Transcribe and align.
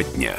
Тема 0.00 0.16
дня. 0.16 0.36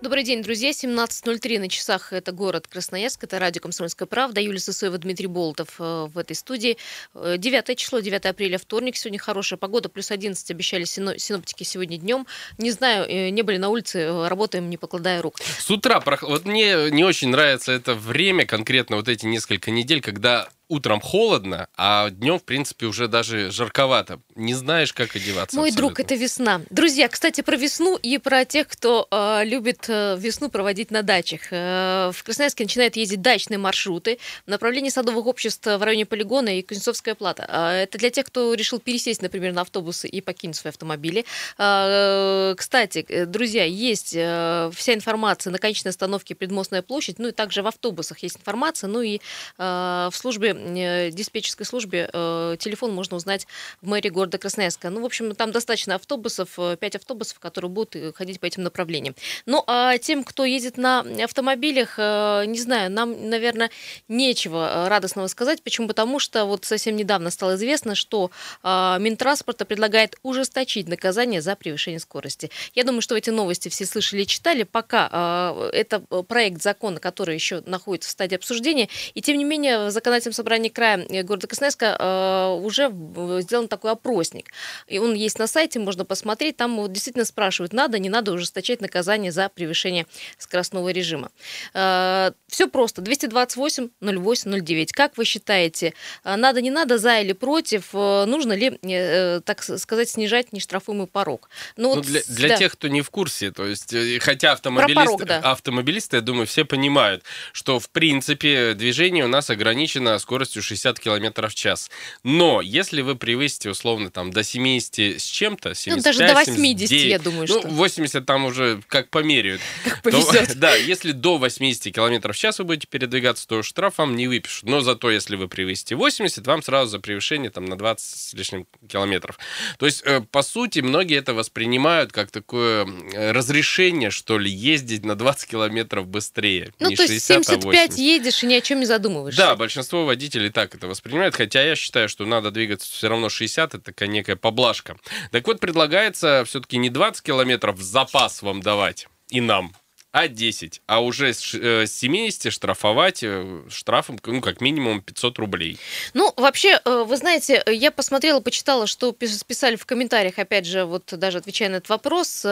Добрый 0.00 0.22
день, 0.24 0.42
друзья. 0.42 0.70
17.03 0.70 1.58
на 1.58 1.68
часах. 1.68 2.12
Это 2.12 2.32
город 2.32 2.66
Красноярск. 2.66 3.24
Это 3.24 3.38
радио 3.38 3.62
«Комсомольская 3.62 4.06
правда». 4.06 4.40
Юлия 4.40 4.58
Сысоева, 4.58 4.98
Дмитрий 4.98 5.28
Болтов 5.28 5.68
э, 5.78 6.06
в 6.12 6.18
этой 6.18 6.36
студии. 6.36 6.76
9 7.14 7.70
э, 7.70 7.74
число, 7.74 8.00
9 8.00 8.26
апреля, 8.26 8.58
вторник. 8.58 8.96
Сегодня 8.96 9.18
хорошая 9.18 9.58
погода. 9.58 9.88
Плюс 9.88 10.10
11 10.10 10.50
обещали 10.50 10.84
синоптики 10.84 11.62
сегодня 11.62 11.98
днем. 11.98 12.26
Не 12.58 12.70
знаю, 12.70 13.08
э, 13.08 13.30
не 13.30 13.42
были 13.42 13.56
на 13.56 13.70
улице. 13.70 14.28
Работаем, 14.28 14.68
не 14.68 14.76
покладая 14.76 15.22
рук. 15.22 15.38
С 15.40 15.70
утра. 15.70 16.02
Вот 16.22 16.44
мне 16.44 16.90
не 16.90 17.04
очень 17.04 17.28
нравится 17.28 17.72
это 17.72 17.94
время, 17.94 18.44
конкретно 18.44 18.96
вот 18.96 19.08
эти 19.08 19.24
несколько 19.26 19.70
недель, 19.70 20.00
когда 20.00 20.48
утром 20.68 21.00
холодно, 21.00 21.68
а 21.76 22.10
днем, 22.10 22.38
в 22.38 22.44
принципе, 22.44 22.86
уже 22.86 23.08
даже 23.08 23.50
жарковато. 23.50 24.20
Не 24.34 24.54
знаешь, 24.54 24.92
как 24.92 25.14
одеваться. 25.14 25.56
Мой 25.56 25.68
абсолютно. 25.68 25.94
друг, 25.94 26.00
это 26.00 26.14
весна. 26.14 26.60
Друзья, 26.70 27.08
кстати, 27.08 27.42
про 27.42 27.56
весну 27.56 27.96
и 27.96 28.18
про 28.18 28.44
тех, 28.44 28.68
кто 28.68 29.06
э, 29.10 29.44
любит 29.44 29.84
э, 29.88 30.16
весну 30.18 30.48
проводить 30.48 30.90
на 30.90 31.02
дачах. 31.02 31.40
Э, 31.50 32.10
в 32.12 32.22
Красноярске 32.22 32.64
начинают 32.64 32.96
ездить 32.96 33.20
дачные 33.20 33.58
маршруты 33.58 34.18
в 34.46 34.50
направлении 34.50 34.90
садовых 34.90 35.26
обществ 35.26 35.66
в 35.66 35.82
районе 35.82 36.06
полигона 36.06 36.58
и 36.58 36.62
Кузнецовская 36.62 37.14
плата. 37.14 37.46
Э, 37.48 37.82
это 37.82 37.98
для 37.98 38.10
тех, 38.10 38.26
кто 38.26 38.54
решил 38.54 38.78
пересесть, 38.78 39.22
например, 39.22 39.52
на 39.52 39.60
автобусы 39.60 40.08
и 40.08 40.20
покинуть 40.20 40.56
свои 40.56 40.70
автомобили. 40.70 41.24
Э, 41.58 42.54
кстати, 42.56 43.04
э, 43.08 43.26
друзья, 43.26 43.64
есть 43.64 44.14
э, 44.16 44.70
вся 44.74 44.94
информация 44.94 45.50
на 45.50 45.58
конечной 45.58 45.90
остановке 45.90 46.34
Предмостная 46.34 46.82
площадь, 46.82 47.18
ну 47.18 47.28
и 47.28 47.32
также 47.32 47.62
в 47.62 47.66
автобусах 47.66 48.18
есть 48.20 48.36
информация, 48.36 48.88
ну 48.88 49.02
и 49.02 49.20
э, 49.58 50.08
в 50.10 50.16
службе 50.16 50.53
Э, 50.56 51.10
диспетчерской 51.10 51.66
службе 51.66 52.08
э, 52.12 52.56
телефон 52.58 52.92
можно 52.92 53.16
узнать 53.16 53.46
в 53.82 53.88
мэрии 53.88 54.08
города 54.08 54.38
Красноярска. 54.38 54.90
Ну, 54.90 55.02
в 55.02 55.04
общем, 55.04 55.34
там 55.34 55.52
достаточно 55.52 55.94
автобусов, 55.96 56.56
5 56.56 56.78
э, 56.82 56.98
автобусов, 56.98 57.38
которые 57.40 57.70
будут 57.70 57.96
ходить 58.16 58.40
по 58.40 58.46
этим 58.46 58.62
направлениям. 58.62 59.14
Ну, 59.46 59.62
а 59.66 59.98
тем, 59.98 60.24
кто 60.24 60.44
ездит 60.44 60.76
на 60.76 61.00
автомобилях, 61.22 61.98
не 61.98 62.58
знаю, 62.58 62.90
нам, 62.90 63.28
наверное, 63.28 63.70
нечего 64.08 64.88
радостного 64.88 65.26
сказать. 65.26 65.62
Почему? 65.62 65.88
Потому 65.88 66.18
что 66.18 66.44
вот 66.44 66.64
совсем 66.64 66.96
недавно 66.96 67.30
стало 67.30 67.54
известно, 67.54 67.94
что 67.94 68.30
Минтранспорта 68.62 69.64
предлагает 69.64 70.16
ужесточить 70.22 70.88
наказание 70.88 71.40
за 71.40 71.56
превышение 71.56 72.00
скорости. 72.00 72.50
Я 72.74 72.84
думаю, 72.84 73.00
что 73.02 73.16
эти 73.16 73.30
новости 73.30 73.68
все 73.68 73.86
слышали 73.86 74.22
и 74.22 74.26
читали. 74.26 74.64
Пока 74.64 75.54
это 75.72 76.00
проект 76.00 76.62
закона, 76.62 77.00
который 77.00 77.34
еще 77.34 77.62
находится 77.66 78.08
в 78.08 78.12
стадии 78.12 78.36
обсуждения. 78.36 78.88
И 79.14 79.22
тем 79.22 79.38
не 79.38 79.44
менее, 79.44 79.86
в 79.86 79.90
законодательном 79.90 80.34
собрании 80.44 80.68
края 80.68 81.06
э, 81.08 81.22
города 81.22 81.46
Красноярска 81.46 81.96
э, 81.98 82.60
уже 82.62 82.92
сделан 83.40 83.66
такой 83.68 83.92
опросник. 83.92 84.50
И 84.86 84.98
он 84.98 85.14
есть 85.14 85.38
на 85.38 85.46
сайте, 85.46 85.78
можно 85.78 86.04
посмотреть. 86.04 86.56
Там 86.56 86.76
вот 86.76 86.92
действительно 86.92 87.24
спрашивают, 87.24 87.72
надо, 87.72 87.98
не 87.98 88.10
надо 88.10 88.32
ужесточать 88.32 88.82
наказание 88.82 89.32
за 89.32 89.48
превышение 89.48 90.06
скоростного 90.36 90.90
режима. 90.90 91.30
Э, 91.72 92.32
Все 92.46 92.68
просто. 92.68 93.00
228 93.00 93.88
08 94.00 94.60
09. 94.60 94.92
Как 94.92 95.16
вы 95.16 95.24
считаете, 95.24 95.94
надо, 96.24 96.60
не 96.60 96.70
надо, 96.70 96.98
за 96.98 97.20
или 97.20 97.32
против? 97.32 97.92
Нужно 97.92 98.52
ли, 98.52 99.40
так 99.44 99.62
сказать, 99.62 100.08
снижать 100.08 100.52
нештрафуемый 100.52 101.06
порог? 101.06 101.48
Ну, 101.76 101.88
ну 101.88 101.94
вот, 101.96 102.04
для 102.04 102.20
для 102.28 102.48
да. 102.48 102.56
тех, 102.56 102.72
кто 102.72 102.88
не 102.88 103.00
в 103.00 103.10
курсе, 103.10 103.50
то 103.50 103.66
есть, 103.66 103.94
хотя 104.20 104.52
автомобилисты, 104.52 105.04
порог, 105.04 105.24
да. 105.24 105.38
автомобилисты, 105.38 106.16
я 106.16 106.20
думаю, 106.22 106.46
все 106.46 106.64
понимают, 106.64 107.22
что 107.52 107.78
в 107.78 107.88
принципе 107.90 108.74
движение 108.74 109.24
у 109.24 109.28
нас 109.28 109.50
ограничено 109.50 110.18
скоростью 110.18 110.33
скоростью 110.34 110.62
60 110.62 110.98
км 110.98 111.48
в 111.48 111.54
час. 111.54 111.90
Но 112.24 112.60
если 112.60 113.02
вы 113.02 113.14
превысите 113.14 113.70
условно 113.70 114.10
там 114.10 114.32
до 114.32 114.42
70 114.42 115.20
с 115.20 115.22
чем-то, 115.22 115.76
75, 115.76 115.96
ну, 115.96 116.02
даже 116.02 116.18
до 116.18 116.40
80, 116.40 116.88
79, 116.88 117.04
я 117.04 117.18
думаю, 117.20 117.46
ну, 117.48 117.60
что. 117.60 117.68
80 117.68 118.26
там 118.26 118.44
уже 118.44 118.80
как 118.88 119.10
померяют. 119.10 119.60
Как 119.84 120.02
повезет. 120.02 120.48
То, 120.48 120.54
да, 120.56 120.74
если 120.74 121.12
до 121.12 121.38
80 121.38 121.94
км 121.94 122.32
в 122.32 122.36
час 122.36 122.58
вы 122.58 122.64
будете 122.64 122.88
передвигаться, 122.88 123.46
то 123.46 123.62
штраф 123.62 123.98
вам 123.98 124.16
не 124.16 124.26
выпишут. 124.26 124.68
Но 124.68 124.80
зато 124.80 125.10
если 125.12 125.36
вы 125.36 125.46
превысите 125.46 125.94
80, 125.94 126.44
вам 126.46 126.62
сразу 126.62 126.90
за 126.90 126.98
превышение 126.98 127.50
там 127.50 127.66
на 127.66 127.78
20 127.78 128.04
с 128.04 128.34
лишним 128.34 128.66
километров. 128.88 129.38
То 129.78 129.86
есть, 129.86 130.02
э, 130.04 130.20
по 130.20 130.42
сути, 130.42 130.80
многие 130.80 131.16
это 131.18 131.32
воспринимают 131.32 132.10
как 132.10 132.32
такое 132.32 132.88
разрешение, 133.32 134.10
что 134.10 134.38
ли, 134.38 134.50
ездить 134.50 135.04
на 135.04 135.14
20 135.14 135.48
километров 135.48 136.08
быстрее. 136.08 136.72
Ну, 136.80 136.88
не 136.88 136.96
то 136.96 137.02
есть 137.02 137.14
60, 137.14 137.44
75 137.44 137.98
а 137.98 138.00
едешь 138.00 138.42
и 138.42 138.46
ни 138.46 138.54
о 138.54 138.60
чем 138.60 138.80
не 138.80 138.86
задумываешься. 138.86 139.40
Да, 139.40 139.54
большинство 139.54 140.04
водителей 140.04 140.23
водители 140.24 140.48
так 140.48 140.74
это 140.74 140.86
воспринимают, 140.86 141.34
хотя 141.34 141.62
я 141.62 141.76
считаю, 141.76 142.08
что 142.08 142.24
надо 142.24 142.50
двигаться 142.50 142.90
все 142.90 143.08
равно 143.08 143.28
60, 143.28 143.74
это 143.74 143.84
такая 143.84 144.08
некая 144.08 144.36
поблажка. 144.36 144.96
Так 145.30 145.46
вот, 145.46 145.60
предлагается 145.60 146.44
все-таки 146.46 146.78
не 146.78 146.88
20 146.88 147.22
километров 147.22 147.76
в 147.76 147.82
запас 147.82 148.42
вам 148.42 148.62
давать 148.62 149.06
и 149.28 149.40
нам, 149.40 149.74
а 150.14 150.28
10, 150.28 150.80
а 150.86 151.02
уже 151.02 151.34
с 151.34 151.40
70 151.40 152.46
э, 152.46 152.50
штрафовать 152.50 153.24
э, 153.24 153.62
штрафом, 153.68 154.20
ну, 154.24 154.40
как 154.40 154.60
минимум 154.60 155.02
500 155.02 155.38
рублей. 155.40 155.76
Ну, 156.14 156.32
вообще, 156.36 156.80
э, 156.84 157.04
вы 157.04 157.16
знаете, 157.16 157.60
я 157.66 157.90
посмотрела, 157.90 158.38
почитала, 158.38 158.86
что 158.86 159.10
писали 159.10 159.74
в 159.74 159.84
комментариях, 159.86 160.38
опять 160.38 160.66
же, 160.66 160.84
вот 160.84 161.12
даже 161.18 161.38
отвечая 161.38 161.68
на 161.68 161.76
этот 161.76 161.88
вопрос. 161.88 162.46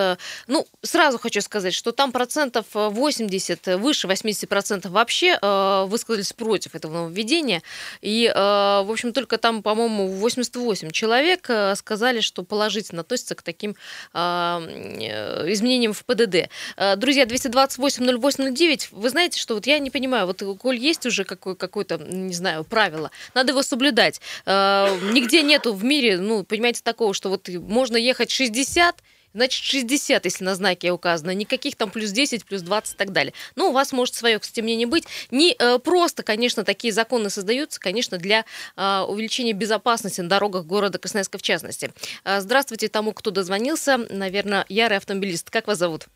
Ну, 0.49 0.67
сразу 0.83 1.21
хочу 1.21 1.41
сказать, 1.41 1.73
что 1.73 1.93
там 1.93 2.11
процентов 2.11 2.67
80, 2.73 3.67
выше 3.79 4.09
80 4.09 4.49
процентов 4.49 4.91
вообще 4.91 5.39
высказались 5.87 6.33
против 6.33 6.75
этого 6.75 6.93
нововведения. 6.93 7.63
И, 8.01 8.29
в 8.35 8.91
общем, 8.91 9.13
только 9.13 9.39
там, 9.39 9.63
по-моему, 9.63 10.09
88 10.09 10.91
человек 10.91 11.49
сказали, 11.77 12.19
что 12.21 12.43
положительно 12.43 13.03
относятся 13.03 13.37
к 13.37 13.43
таким 13.43 13.77
изменениям 14.13 15.93
в 15.93 16.05
ПДД. 16.05 16.49
Друзья, 16.97 17.25
200 17.25 17.52
228-08-09, 17.53 18.89
вы 18.91 19.09
знаете, 19.11 19.39
что 19.39 19.55
вот 19.55 19.67
я 19.67 19.79
не 19.79 19.91
понимаю, 19.91 20.27
вот 20.27 20.43
коль 20.59 20.77
есть 20.77 21.07
уже 21.07 21.25
какое- 21.25 21.55
какое-то, 21.55 21.99
не 21.99 22.35
знаю, 22.35 22.65
правило, 22.65 23.11
надо 23.35 23.53
его 23.53 23.63
соблюдать. 23.63 24.21
Э, 24.47 24.89
нигде 25.13 25.43
нету 25.43 25.75
в 25.75 25.85
мире, 25.85 26.19
ну, 26.19 26.45
понимаете, 26.45 26.81
такого, 26.83 27.15
что 27.15 27.29
вот 27.29 27.49
можно 27.49 27.97
ехать 27.97 28.31
60, 28.31 29.03
значит 29.35 29.65
60, 29.65 30.25
если 30.25 30.45
на 30.45 30.55
знаке 30.55 30.93
указано, 30.93 31.33
никаких 31.33 31.77
там 31.77 31.91
плюс 31.91 32.11
10, 32.11 32.45
плюс 32.45 32.63
20 32.63 32.95
и 32.95 32.97
так 32.97 33.13
далее. 33.13 33.33
Ну, 33.57 33.69
у 33.69 33.73
вас 33.73 33.93
может 33.93 34.15
свое, 34.15 34.39
кстати, 34.39 34.61
мнение 34.61 34.87
быть. 34.87 35.05
Не 35.31 35.55
э, 35.59 35.79
просто, 35.79 36.23
конечно, 36.23 36.65
такие 36.65 36.93
законы 36.93 37.31
создаются, 37.31 37.81
конечно, 37.81 38.19
для 38.19 38.45
э, 38.77 39.01
увеличения 39.09 39.53
безопасности 39.53 40.21
на 40.21 40.29
дорогах 40.29 40.65
города 40.65 40.99
Красноярска 40.99 41.39
в 41.39 41.43
частности. 41.43 41.93
Э, 42.25 42.41
здравствуйте 42.41 42.89
тому, 42.89 43.13
кто 43.13 43.31
дозвонился. 43.31 43.99
Наверное, 44.11 44.65
ярый 44.69 44.99
автомобилист. 44.99 45.51
Как 45.51 45.67
вас 45.67 45.79
зовут? 45.79 46.07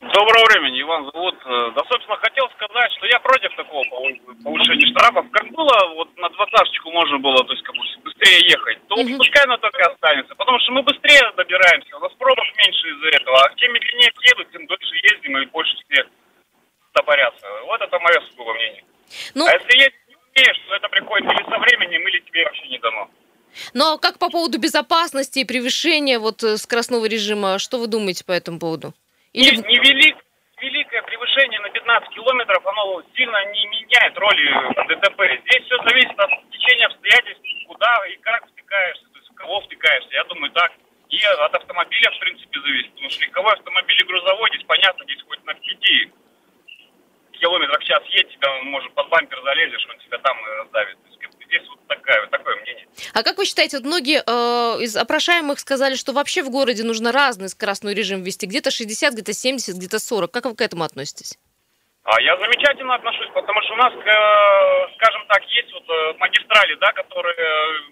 Доброго 0.00 0.44
времени, 0.46 0.80
Иван 0.80 1.10
зовут. 1.10 1.34
Э, 1.44 1.72
да, 1.74 1.82
собственно, 1.90 2.16
хотел 2.18 2.48
сказать, 2.54 2.92
что 2.92 3.06
я 3.06 3.18
против 3.18 3.50
такого 3.56 3.82
повышения 4.44 4.86
штрафов. 4.94 5.26
Как 5.32 5.50
было, 5.50 5.74
вот 5.96 6.16
на 6.16 6.28
двадцаточку 6.30 6.90
можно 6.92 7.18
было, 7.18 7.42
то 7.44 7.52
есть, 7.52 7.64
как 7.64 7.74
бы 7.74 7.82
быстрее 8.04 8.38
ехать, 8.48 8.78
то 8.86 8.94
угу. 8.94 9.16
пускай 9.18 9.42
оно 9.42 9.56
так 9.56 9.74
и 9.74 9.82
останется. 9.82 10.34
Потому 10.36 10.58
что 10.60 10.72
мы 10.72 10.82
быстрее 10.82 11.32
добираемся, 11.36 11.96
у 11.96 12.00
нас 12.00 12.12
пробок 12.14 12.46
меньше 12.56 12.88
из-за 12.94 13.08
этого. 13.08 13.42
А 13.42 13.54
чем 13.56 13.72
медленнее 13.72 14.12
едут, 14.22 14.52
тем 14.52 14.66
дольше 14.68 14.94
ездим 15.02 15.36
и 15.38 15.46
больше 15.46 15.74
все 15.88 16.06
стопорятся. 16.90 17.46
Вот 17.66 17.80
это 17.80 17.98
мое 17.98 18.20
сугубо 18.30 18.54
мнение. 18.54 18.84
Ну... 19.34 19.46
А 19.46 19.52
если 19.52 19.78
ездить 19.78 20.08
не 20.08 20.14
умеешь, 20.14 20.60
то 20.68 20.74
это 20.76 20.88
приходит 20.88 21.26
или 21.26 21.42
со 21.42 21.58
временем, 21.58 22.06
или 22.06 22.20
тебе 22.20 22.44
вообще 22.44 22.68
не 22.68 22.78
дано. 22.78 23.10
Ну 23.74 23.94
а 23.94 23.98
как 23.98 24.20
по 24.20 24.30
поводу 24.30 24.60
безопасности 24.60 25.40
и 25.40 25.44
превышения 25.44 26.20
вот 26.20 26.44
э, 26.44 26.56
скоростного 26.56 27.06
режима, 27.06 27.58
что 27.58 27.78
вы 27.78 27.88
думаете 27.88 28.24
по 28.24 28.32
этому 28.32 28.60
поводу? 28.60 28.94
Или... 29.32 29.56
Не, 29.56 29.78
велик, 29.78 30.16
великое 30.60 31.02
превышение 31.02 31.60
на 31.60 31.70
15 31.70 32.10
километров, 32.14 32.66
оно 32.66 33.02
сильно 33.14 33.44
не 33.52 33.66
меняет 33.66 34.16
роли 34.18 34.44
ДТП. 34.88 35.20
Здесь 35.46 35.64
все 35.66 35.76
зависит 35.82 36.18
от 36.18 36.30
течения 36.50 36.86
обстоятельств, 36.86 37.44
куда 37.66 38.06
и 38.08 38.16
как 38.16 38.46
втыкаешься, 38.48 39.04
то 39.12 39.18
есть 39.18 39.30
в 39.30 39.34
кого 39.34 39.60
втыкаешься. 39.60 40.14
Я 40.14 40.24
думаю, 40.24 40.50
так. 40.52 40.72
И 41.10 41.24
от 41.24 41.54
автомобиля, 41.54 42.10
в 42.10 42.18
принципе, 42.20 42.60
зависит. 42.60 42.90
Потому 42.90 43.10
что 43.10 43.24
легковой 43.24 43.52
автомобиль 43.54 44.00
и 44.00 44.04
грузовой, 44.04 44.50
здесь 44.50 44.64
понятно, 44.64 45.04
здесь 45.04 45.22
хоть 45.26 45.44
на 45.44 45.54
5 45.54 45.64
километрах 47.32 47.80
в 47.80 47.84
час 47.84 48.02
едь, 48.10 48.28
тебя, 48.30 48.62
может, 48.64 48.92
под 48.94 49.08
бампер 49.08 49.40
залезешь, 49.42 49.86
он 49.88 49.98
тебя 49.98 50.18
там 50.18 50.36
и 50.38 50.58
раздавит. 50.58 50.98
Здесь 51.48 51.66
вот 51.68 51.80
такая, 51.88 52.26
такое 52.26 52.56
мнение. 52.56 52.86
А 53.14 53.22
как 53.22 53.38
вы 53.38 53.46
считаете, 53.46 53.78
вот 53.78 53.86
многие 53.86 54.20
э, 54.20 54.82
из 54.82 54.96
опрошаемых 54.96 55.58
сказали, 55.58 55.94
что 55.94 56.12
вообще 56.12 56.42
в 56.42 56.50
городе 56.50 56.84
нужно 56.84 57.10
разный 57.10 57.48
скоростной 57.48 57.94
режим 57.94 58.22
ввести, 58.22 58.46
где-то 58.46 58.70
60, 58.70 59.14
где-то 59.14 59.32
70, 59.32 59.76
где-то 59.76 59.98
40. 59.98 60.30
Как 60.30 60.44
вы 60.44 60.54
к 60.54 60.60
этому 60.60 60.84
относитесь? 60.84 61.38
А 62.04 62.20
я 62.20 62.36
замечательно 62.36 62.94
отношусь, 62.94 63.28
потому 63.32 63.60
что 63.62 63.72
у 63.72 63.76
нас, 63.76 63.92
э, 63.92 64.92
скажем 64.96 65.26
так, 65.28 65.42
есть 65.44 65.72
вот 65.72 65.84
э, 65.88 66.14
магистрали, 66.18 66.74
да, 66.76 66.92
которые 66.92 67.34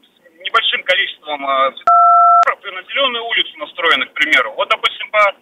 с 0.04 0.40
небольшим 0.40 0.82
количеством 0.84 1.44
э, 1.44 1.72
и 2.62 2.70
на 2.70 2.82
зеленую 2.82 3.24
улицу 3.24 3.56
настроены, 3.58 4.06
к 4.06 4.12
примеру. 4.12 4.52
Вот, 4.52 4.68
допустим, 4.68 5.10
по 5.10 5.34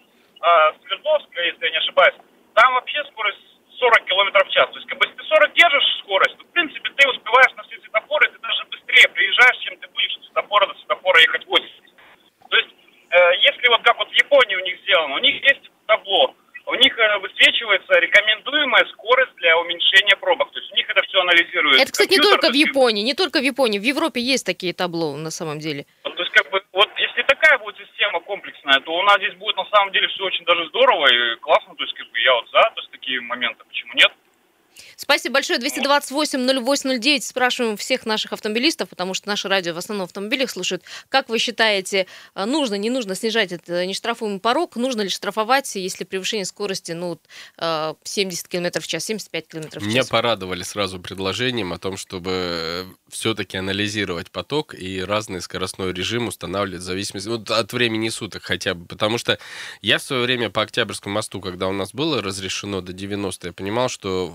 Свердловской, 0.85 1.47
если 1.47 1.65
я 1.65 1.71
не 1.71 1.77
ошибаюсь, 1.79 2.15
там 2.55 2.75
вообще 2.75 3.03
скорость 3.13 3.54
40 3.85 4.05
км 4.07 4.45
в 4.45 4.49
час. 4.49 4.71
То 4.71 4.77
есть, 4.79 4.89
как 4.89 4.99
бы, 4.99 5.07
если 5.07 5.19
ты 5.19 5.25
40 5.25 5.53
держишь 5.53 5.99
скорость, 6.01 6.37
то, 6.39 6.45
в 6.45 6.53
принципе, 6.57 6.89
ты 6.97 7.09
успеваешь 7.09 7.53
на 7.57 7.63
все 7.65 7.77
светофоры, 7.81 8.31
ты 8.31 8.39
даже 8.39 8.65
быстрее 8.71 9.09
приезжаешь, 9.13 9.59
чем 9.59 9.77
ты 9.77 9.89
будешь 9.89 10.17
от 10.17 10.25
светофора 10.25 10.67
до 10.67 10.75
светофора 10.75 11.21
ехать 11.21 11.45
80. 11.45 11.85
То 12.49 12.57
есть, 12.57 12.71
э, 13.11 13.19
если 13.45 13.69
вот 13.69 13.83
как 13.83 13.99
вот 13.99 14.09
в 14.09 14.17
Японии 14.17 14.57
у 14.57 14.65
них 14.65 14.81
сделано, 14.81 15.17
у 15.17 15.19
них 15.19 15.37
есть 15.45 15.71
табло, 15.87 16.35
у 16.67 16.75
них 16.75 16.99
э, 16.99 17.19
высвечивается 17.19 17.93
рекомендуемая 18.01 18.85
скорость 18.93 19.35
для 19.37 19.57
уменьшения 19.59 20.17
пробок. 20.17 20.51
То 20.53 20.59
есть 20.59 20.73
у 20.73 20.77
них 20.77 20.89
это 20.89 21.03
все 21.03 21.21
анализирует. 21.21 21.81
Это, 21.81 21.93
кстати, 21.93 22.13
не 22.13 22.19
только 22.19 22.51
в 22.51 22.55
Японии, 22.55 23.03
не 23.03 23.15
только 23.15 23.41
в 23.41 23.43
Японии. 23.43 23.79
В 23.79 23.83
Европе 23.83 24.21
есть 24.21 24.47
такие 24.47 24.73
табло 24.73 25.17
на 25.17 25.31
самом 25.31 25.59
деле. 25.59 25.87
Ну, 26.05 26.11
то 26.11 26.23
есть 26.23 26.33
как 26.33 26.51
бы 26.51 26.63
вот 26.73 26.89
если 26.97 27.23
такая 27.23 27.59
будет 27.59 27.77
система 27.77 28.21
комплексная, 28.21 28.81
то 28.81 28.93
у 28.97 29.03
нас 29.03 29.17
здесь 29.19 29.35
будет 29.35 29.57
на 29.57 29.67
самом 29.67 29.93
деле 29.93 30.09
все 30.09 30.25
очень 30.25 30.45
даже 30.45 30.67
здорово 30.69 31.07
и 31.07 31.37
классно. 31.41 31.75
То 31.77 31.85
есть 31.85 31.95
как 31.95 32.11
бы 32.11 32.19
я 32.21 32.35
вот 32.35 32.49
за, 32.51 32.63
то 32.63 32.81
есть 32.81 32.91
такие 32.91 33.21
моменты, 33.21 33.63
почему 33.69 33.93
нет? 33.95 34.13
Спасибо 34.97 35.35
большое. 35.35 35.59
228-08-09. 35.59 37.21
Спрашиваем 37.23 37.77
всех 37.77 38.07
наших 38.07 38.33
автомобилистов, 38.33 38.89
потому 38.89 39.15
что 39.15 39.29
наше 39.29 39.49
радио 39.49 39.75
в 39.75 39.79
основном 39.79 40.07
в 40.07 40.11
автомобилях 40.11 40.51
слушают. 40.51 40.83
Как 41.09 41.29
вы 41.29 41.39
считаете, 41.39 42.07
э, 42.35 42.45
нужно, 42.45 42.75
не 42.77 42.91
нужно 42.91 43.15
снижать 43.15 43.53
этот 43.53 43.87
нештрафуемый 43.87 44.41
порог? 44.41 44.77
Нужно 44.77 45.03
ли 45.03 45.09
штрафовать, 45.09 45.75
если 45.77 46.05
превышение 46.05 46.45
скорости 46.45 46.93
ну, 46.93 47.19
70 47.59 48.49
км 48.49 48.81
в 48.81 48.87
час, 48.87 49.05
75 49.05 49.49
км 49.49 49.69
в 49.69 49.83
час? 49.83 49.83
Меня 49.83 50.05
порадовали 50.05 50.63
сразу 50.63 51.01
предложением 51.01 51.73
о 51.73 51.79
том, 51.79 51.97
чтобы 51.97 52.87
все-таки 53.09 53.57
анализировать 53.57 54.31
поток 54.31 54.75
и 54.75 55.03
разный 55.03 55.41
скоростной 55.41 55.93
режим 55.93 56.29
устанавливать 56.29 56.83
в 56.83 56.85
зависимости 56.85 57.29
вот, 57.29 57.51
от 57.51 57.73
времени 57.73 58.09
суток 58.09 58.43
хотя 58.43 58.75
бы. 58.75 58.87
Потому 58.87 59.19
что 59.19 59.39
я 59.83 59.99
в 59.99 60.03
свое 60.03 60.23
время 60.23 60.51
по 60.51 60.63
Октябрьскому 60.63 61.15
мосту, 61.15 61.41
когда 61.41 61.69
у 61.69 61.73
нас 61.73 61.93
было 61.93 62.23
разрешено 62.23 62.81
до 62.81 62.93
90, 62.93 63.49
я 63.49 63.53
понимал, 63.53 63.89
что 63.89 64.35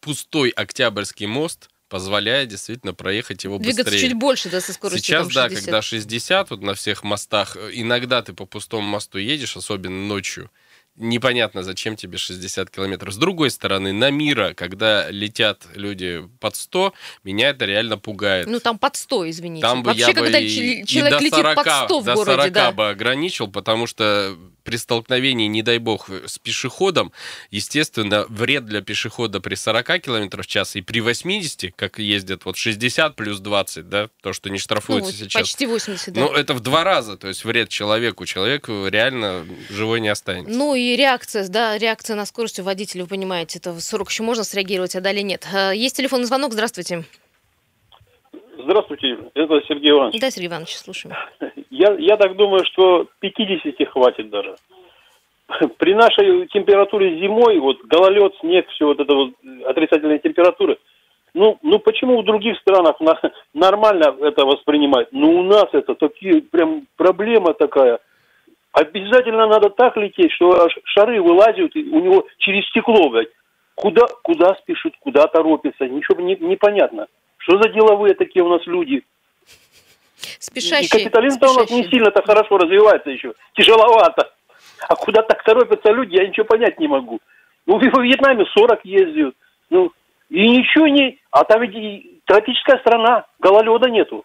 пустой 0.00 0.50
Октябрьский 0.50 1.26
мост 1.26 1.68
позволяет 1.88 2.48
действительно 2.48 2.94
проехать 2.94 3.44
его 3.44 3.58
Двигаться 3.58 3.84
быстрее. 3.84 4.08
чуть 4.08 4.18
больше, 4.18 4.48
да, 4.50 4.60
со 4.60 4.72
скоростью 4.72 5.04
Сейчас, 5.04 5.28
там, 5.28 5.30
60. 5.30 5.50
да, 5.50 5.60
когда 5.60 5.82
60 5.82 6.50
вот 6.50 6.62
на 6.62 6.74
всех 6.74 7.04
мостах, 7.04 7.56
э, 7.56 7.70
иногда 7.74 8.22
ты 8.22 8.32
по 8.32 8.44
пустому 8.44 8.86
мосту 8.86 9.18
едешь, 9.18 9.56
особенно 9.56 10.06
ночью, 10.06 10.50
непонятно, 10.96 11.62
зачем 11.62 11.96
тебе 11.96 12.18
60 12.18 12.70
километров. 12.70 13.14
С 13.14 13.16
другой 13.16 13.50
стороны, 13.50 13.92
на 13.92 14.10
мира, 14.10 14.54
когда 14.54 15.10
летят 15.10 15.66
люди 15.74 16.28
под 16.40 16.56
100, 16.56 16.94
меня 17.22 17.50
это 17.50 17.66
реально 17.66 17.98
пугает. 17.98 18.46
Ну, 18.48 18.60
там 18.60 18.78
под 18.78 18.96
100, 18.96 19.30
извините. 19.30 19.62
Там 19.62 19.82
бы 19.82 19.88
Вообще, 19.88 20.06
я 20.06 20.14
когда 20.14 20.38
бы 20.38 20.44
и, 20.44 20.84
человек 20.86 21.20
и 21.20 21.30
до 21.30 21.36
40, 21.36 21.54
летит 21.54 21.64
под 21.64 21.74
100 21.84 22.00
в 22.00 22.04
до 22.04 22.14
городе, 22.14 22.36
40 22.36 22.52
да. 22.52 22.72
бы 22.72 22.88
ограничил, 22.88 23.48
потому 23.48 23.86
что 23.86 24.36
при 24.66 24.76
столкновении, 24.76 25.46
не 25.46 25.62
дай 25.62 25.78
бог, 25.78 26.10
с 26.10 26.38
пешеходом, 26.38 27.12
естественно, 27.50 28.26
вред 28.28 28.66
для 28.66 28.82
пешехода 28.82 29.40
при 29.40 29.54
40 29.54 30.02
км 30.02 30.42
в 30.42 30.46
час 30.46 30.76
и 30.76 30.82
при 30.82 31.00
80, 31.00 31.72
как 31.74 31.98
ездят 31.98 32.44
вот 32.44 32.56
60 32.56 33.16
плюс 33.16 33.38
20, 33.40 33.88
да, 33.88 34.10
то, 34.20 34.32
что 34.32 34.50
не 34.50 34.58
штрафуется 34.58 35.12
ну, 35.12 35.18
вот 35.18 35.24
сейчас. 35.24 35.42
Почти 35.42 35.66
80, 35.66 36.12
да. 36.12 36.20
Ну, 36.20 36.32
это 36.32 36.52
в 36.52 36.60
два 36.60 36.84
раза, 36.84 37.16
то 37.16 37.28
есть 37.28 37.44
вред 37.44 37.68
человеку. 37.68 38.26
Человек 38.26 38.68
реально 38.68 39.46
живой 39.70 40.00
не 40.00 40.08
останется. 40.08 40.52
Ну 40.52 40.74
и 40.74 40.96
реакция, 40.96 41.46
да, 41.48 41.78
реакция 41.78 42.16
на 42.16 42.26
скорость 42.26 42.58
у 42.58 42.64
водителя, 42.64 43.02
вы 43.02 43.08
понимаете, 43.08 43.58
это 43.58 43.72
в 43.72 43.80
40 43.80 44.10
еще 44.10 44.22
можно 44.24 44.44
среагировать, 44.44 44.96
а 44.96 45.00
далее 45.00 45.22
нет. 45.22 45.46
Э, 45.52 45.72
Есть 45.74 45.96
телефонный 45.96 46.26
звонок, 46.26 46.52
здравствуйте. 46.52 46.66
Здравствуйте, 46.76 47.25
это 49.34 49.60
Сергей 49.68 49.90
Иванович. 49.90 50.20
Да, 50.20 50.30
Сергей 50.30 50.48
Иванович, 50.48 50.76
слушаем. 50.76 51.14
Я, 51.70 51.94
я 51.98 52.16
так 52.16 52.36
думаю, 52.36 52.64
что 52.64 53.06
50 53.20 53.88
хватит 53.88 54.30
даже. 54.30 54.56
При 55.78 55.94
нашей 55.94 56.46
температуре 56.48 57.18
зимой, 57.20 57.58
вот 57.58 57.82
гололед, 57.84 58.34
снег, 58.40 58.66
все 58.70 58.86
вот 58.86 58.98
это 58.98 59.14
вот 59.14 59.30
отрицательные 59.66 60.18
температуры, 60.18 60.78
ну, 61.34 61.58
ну 61.62 61.78
почему 61.78 62.20
в 62.20 62.24
других 62.24 62.58
странах 62.60 62.98
на, 62.98 63.20
нормально 63.54 64.16
это 64.22 64.46
воспринимают? 64.46 65.10
Ну 65.12 65.40
у 65.40 65.42
нас 65.42 65.66
это 65.72 65.94
такие 65.94 66.40
прям 66.40 66.86
проблема 66.96 67.52
такая. 67.52 67.98
Обязательно 68.72 69.46
надо 69.46 69.70
так 69.70 69.96
лететь, 69.96 70.32
что 70.32 70.68
шары 70.84 71.20
вылазят 71.20 71.76
и 71.76 71.84
у 71.90 72.00
него 72.00 72.26
через 72.38 72.66
стекло, 72.68 73.10
блядь. 73.10 73.28
Куда, 73.74 74.06
куда 74.22 74.54
спешит, 74.54 74.94
куда 75.00 75.26
торопится, 75.26 75.86
ничего 75.86 76.22
не, 76.22 76.36
непонятно. 76.36 77.06
Что 77.46 77.62
за 77.62 77.68
деловые 77.68 78.14
такие 78.14 78.44
у 78.44 78.48
нас 78.48 78.66
люди? 78.66 79.04
Спешащие. 80.40 80.86
И 80.86 80.88
капитализм-то 80.88 81.50
у 81.52 81.54
нас 81.54 81.70
не 81.70 81.84
сильно-то 81.84 82.20
хорошо 82.22 82.58
развивается 82.58 83.10
еще. 83.10 83.34
Тяжеловато. 83.54 84.32
А 84.88 84.96
куда 84.96 85.22
так 85.22 85.44
торопятся 85.44 85.92
люди, 85.92 86.16
я 86.16 86.26
ничего 86.26 86.44
понять 86.44 86.80
не 86.80 86.88
могу. 86.88 87.20
Ну, 87.66 87.78
в 87.78 87.82
Вьетнаме 87.82 88.44
40 88.52 88.84
ездят. 88.84 89.34
Ну, 89.70 89.92
и 90.28 90.48
ничего 90.48 90.88
не... 90.88 91.20
А 91.30 91.44
там 91.44 91.62
ведь 91.62 91.74
и 91.76 92.20
тропическая 92.24 92.80
страна, 92.80 93.26
гололеда 93.38 93.90
нету. 93.90 94.24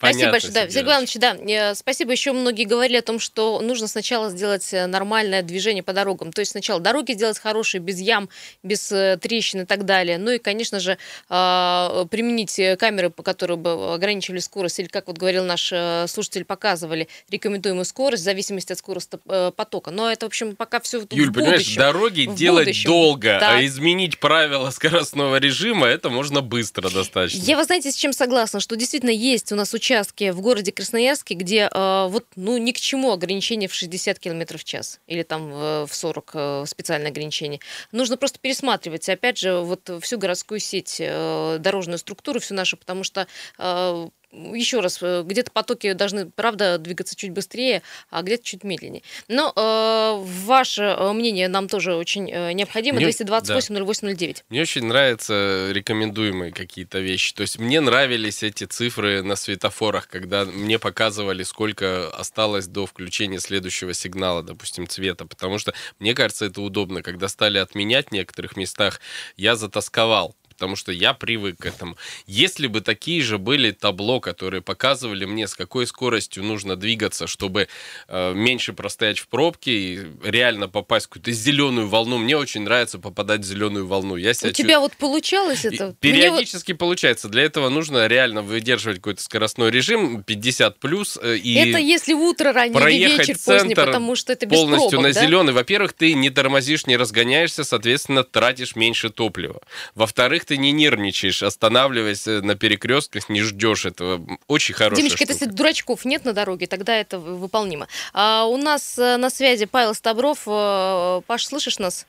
Спасибо 0.00 0.30
большое, 0.30 0.52
да. 0.54 0.68
Сергей 0.70 0.84
Иванович, 0.84 1.14
да, 1.16 1.36
э, 1.36 1.74
спасибо. 1.74 2.12
Еще 2.12 2.32
многие 2.32 2.64
говорили 2.64 2.96
о 2.96 3.02
том, 3.02 3.20
что 3.20 3.60
нужно 3.60 3.86
сначала 3.86 4.30
сделать 4.30 4.72
э, 4.72 4.86
нормальное 4.86 5.42
движение 5.42 5.82
по 5.82 5.92
дорогам. 5.92 6.32
То 6.32 6.40
есть 6.40 6.52
сначала 6.52 6.80
дороги 6.80 7.12
сделать 7.12 7.38
хорошие, 7.38 7.82
без 7.82 8.00
ям, 8.00 8.30
без 8.62 8.90
э, 8.90 9.18
трещин 9.20 9.60
и 9.60 9.64
так 9.66 9.84
далее. 9.84 10.16
Ну 10.16 10.30
и, 10.30 10.38
конечно 10.38 10.80
же, 10.80 10.96
а, 11.28 12.06
применить 12.10 12.58
камеры, 12.78 13.10
которые 13.10 13.58
бы 13.58 13.92
ограничивали 13.94 14.38
скорость, 14.38 14.78
или, 14.78 14.86
как 14.86 15.06
вот 15.08 15.18
говорил 15.18 15.44
наш 15.44 15.72
слушатель, 16.10 16.44
показывали 16.46 17.08
рекомендуемую 17.30 17.84
скорость 17.84 18.22
в 18.22 18.24
зависимости 18.24 18.72
от 18.72 18.78
скорости 18.78 19.18
потока. 19.56 19.90
Но 19.90 20.10
это, 20.10 20.24
в 20.26 20.28
общем, 20.28 20.56
пока 20.56 20.80
все 20.80 21.04
Юль, 21.10 21.28
в 21.30 21.34
понимаешь, 21.34 21.58
будущем. 21.58 21.80
дороги 21.80 22.26
в 22.26 22.34
делать 22.34 22.66
будущем. 22.66 22.88
долго, 22.90 23.38
Так. 23.38 23.56
а 23.58 23.64
изменить 23.66 24.18
правила 24.18 24.70
скоростного 24.70 25.36
режима, 25.36 25.86
это 25.86 26.08
можно 26.08 26.40
быстро 26.40 26.88
достаточно. 26.88 27.42
Я, 27.42 27.56
вы 27.56 27.64
знаете, 27.64 27.90
с 27.90 27.94
чем 27.94 28.12
согласна, 28.14 28.60
что 28.60 28.76
действительно 28.76 29.10
есть 29.10 29.52
у 29.52 29.56
нас 29.56 29.74
участки 29.90 30.30
в 30.30 30.40
городе 30.40 30.70
Красноярске, 30.70 31.34
где 31.34 31.68
э, 31.72 32.06
вот 32.08 32.26
ну 32.36 32.58
ни 32.58 32.70
к 32.70 32.78
чему 32.78 33.12
ограничение 33.12 33.68
в 33.68 33.74
60 33.74 34.20
км 34.20 34.56
в 34.56 34.64
час 34.64 35.00
или 35.08 35.24
там 35.24 35.50
э, 35.52 35.86
в 35.86 35.94
40 35.94 36.30
э, 36.34 36.64
специальное 36.66 37.10
ограничение. 37.10 37.60
Нужно 37.90 38.16
просто 38.16 38.38
пересматривать, 38.38 39.08
опять 39.08 39.38
же, 39.38 39.58
вот 39.58 39.90
всю 40.00 40.18
городскую 40.18 40.60
сеть, 40.60 40.98
э, 41.00 41.56
дорожную 41.58 41.98
структуру 41.98 42.38
всю 42.38 42.54
нашу, 42.54 42.76
потому 42.76 43.02
что 43.02 43.26
э, 43.58 44.08
еще 44.32 44.80
раз, 44.80 44.98
э, 45.02 45.22
где-то 45.24 45.50
потоки 45.50 45.92
должны, 45.92 46.30
правда, 46.30 46.78
двигаться 46.78 47.16
чуть 47.16 47.30
быстрее, 47.30 47.82
а 48.10 48.22
где-то 48.22 48.44
чуть 48.44 48.64
медленнее. 48.64 49.02
Но 49.28 49.52
э, 49.54 50.24
ваше 50.44 50.82
э, 50.82 51.12
мнение 51.12 51.48
нам 51.48 51.68
тоже 51.68 51.94
очень 51.94 52.30
э, 52.30 52.52
необходимо. 52.52 52.98
Мне- 53.00 53.08
228-08-09. 53.10 54.44
Мне 54.48 54.62
очень 54.62 54.84
нравятся 54.86 55.70
рекомендуемые 55.72 56.52
какие-то 56.52 56.98
вещи. 57.00 57.34
То 57.34 57.42
есть 57.42 57.58
мне 57.58 57.80
нравились 57.80 58.42
эти 58.42 58.64
цифры 58.64 59.22
на 59.22 59.36
светофорах, 59.36 60.08
когда 60.08 60.44
мне 60.44 60.78
показывали, 60.78 61.42
сколько 61.42 62.08
осталось 62.10 62.66
до 62.66 62.86
включения 62.86 63.40
следующего 63.40 63.94
сигнала, 63.94 64.42
допустим, 64.42 64.86
цвета. 64.86 65.26
Потому 65.26 65.58
что 65.58 65.74
мне 65.98 66.14
кажется, 66.14 66.46
это 66.46 66.60
удобно. 66.60 67.02
Когда 67.02 67.28
стали 67.28 67.58
отменять 67.58 68.08
в 68.08 68.12
некоторых 68.12 68.56
местах, 68.56 69.00
я 69.36 69.56
затасковал. 69.56 70.34
Потому 70.60 70.76
что 70.76 70.92
я 70.92 71.14
привык 71.14 71.56
к 71.56 71.64
этому. 71.64 71.96
Если 72.26 72.66
бы 72.66 72.82
такие 72.82 73.22
же 73.22 73.38
были 73.38 73.70
табло, 73.70 74.20
которые 74.20 74.60
показывали 74.60 75.24
мне, 75.24 75.48
с 75.48 75.54
какой 75.54 75.86
скоростью 75.86 76.44
нужно 76.44 76.76
двигаться, 76.76 77.26
чтобы 77.26 77.68
э, 78.08 78.34
меньше 78.34 78.74
простоять 78.74 79.18
в 79.18 79.28
пробке 79.28 79.72
и 79.72 80.00
реально 80.22 80.68
попасть 80.68 81.06
в 81.06 81.08
какую-то 81.08 81.32
зеленую 81.32 81.88
волну. 81.88 82.18
Мне 82.18 82.36
очень 82.36 82.60
нравится 82.60 82.98
попадать 82.98 83.40
в 83.40 83.44
зеленую 83.44 83.86
волну. 83.86 84.16
Я 84.16 84.32
У 84.32 84.34
себя 84.34 84.50
чу- 84.52 84.62
тебя 84.62 84.80
вот 84.80 84.94
получалось 84.98 85.64
это? 85.64 85.86
Мне 85.86 85.96
Периодически 85.98 86.74
получается. 86.74 87.30
Для 87.30 87.44
этого 87.44 87.70
нужно 87.70 88.06
реально 88.06 88.42
выдерживать 88.42 88.98
какой-то 88.98 89.22
скоростной 89.22 89.70
режим 89.70 90.22
50 90.22 90.78
плюс 90.78 91.18
э, 91.22 91.38
и 91.38 91.54
Это 91.54 91.78
если 91.78 92.12
утро 92.12 92.52
раннее 92.52 92.74
или 92.76 92.82
проехать 92.82 93.28
вечер 93.28 93.38
поздний, 93.46 93.74
центр 93.74 93.86
потому 93.86 94.14
что 94.14 94.34
это 94.34 94.44
без 94.44 94.58
полностью 94.58 94.90
пробок, 94.90 95.08
на 95.08 95.14
да? 95.14 95.20
зеленый. 95.26 95.52
Во-первых, 95.54 95.94
ты 95.94 96.12
не 96.12 96.28
тормозишь, 96.28 96.86
не 96.86 96.98
разгоняешься, 96.98 97.64
соответственно, 97.64 98.24
тратишь 98.24 98.76
меньше 98.76 99.08
топлива. 99.08 99.62
Во-вторых, 99.94 100.44
ты 100.50 100.56
не 100.56 100.72
нервничаешь, 100.72 101.44
останавливаясь 101.44 102.26
э, 102.26 102.40
на 102.40 102.56
перекрестках, 102.56 103.28
не 103.28 103.40
ждешь 103.40 103.84
этого. 103.86 104.20
Очень 104.48 104.74
хорошая 104.74 104.96
Димочка, 105.04 105.22
это 105.22 105.32
штука. 105.32 105.44
если 105.44 105.56
дурачков 105.56 106.04
нет 106.04 106.24
на 106.24 106.32
дороге, 106.32 106.66
тогда 106.66 106.96
это 106.96 107.20
вы- 107.20 107.36
выполнимо. 107.36 107.86
А 108.12 108.46
у 108.46 108.56
нас 108.56 108.98
э, 108.98 109.16
на 109.16 109.30
связи 109.30 109.66
Павел 109.66 109.94
Стабров. 109.94 110.40
Э, 110.46 111.20
Паш, 111.28 111.44
слышишь 111.46 111.78
нас? 111.78 112.04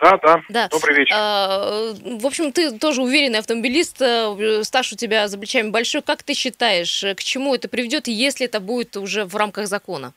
Да, 0.00 0.16
да. 0.22 0.40
Да. 0.48 0.68
Добрый 0.68 0.96
вечер. 0.96 1.14
А, 1.18 1.92
В 2.22 2.24
общем, 2.26 2.50
ты 2.52 2.78
тоже 2.78 3.02
уверенный 3.02 3.40
автомобилист, 3.40 3.96
стаж 4.66 4.92
у 4.92 4.96
тебя 4.96 5.28
за 5.28 5.36
плечами 5.36 5.68
большой. 5.70 6.00
Как 6.00 6.22
ты 6.22 6.32
считаешь, 6.34 7.04
к 7.16 7.22
чему 7.22 7.54
это 7.54 7.68
приведет, 7.68 8.08
если 8.08 8.46
это 8.46 8.60
будет 8.60 8.96
уже 8.96 9.24
в 9.26 9.36
рамках 9.36 9.66
закона? 9.66 10.14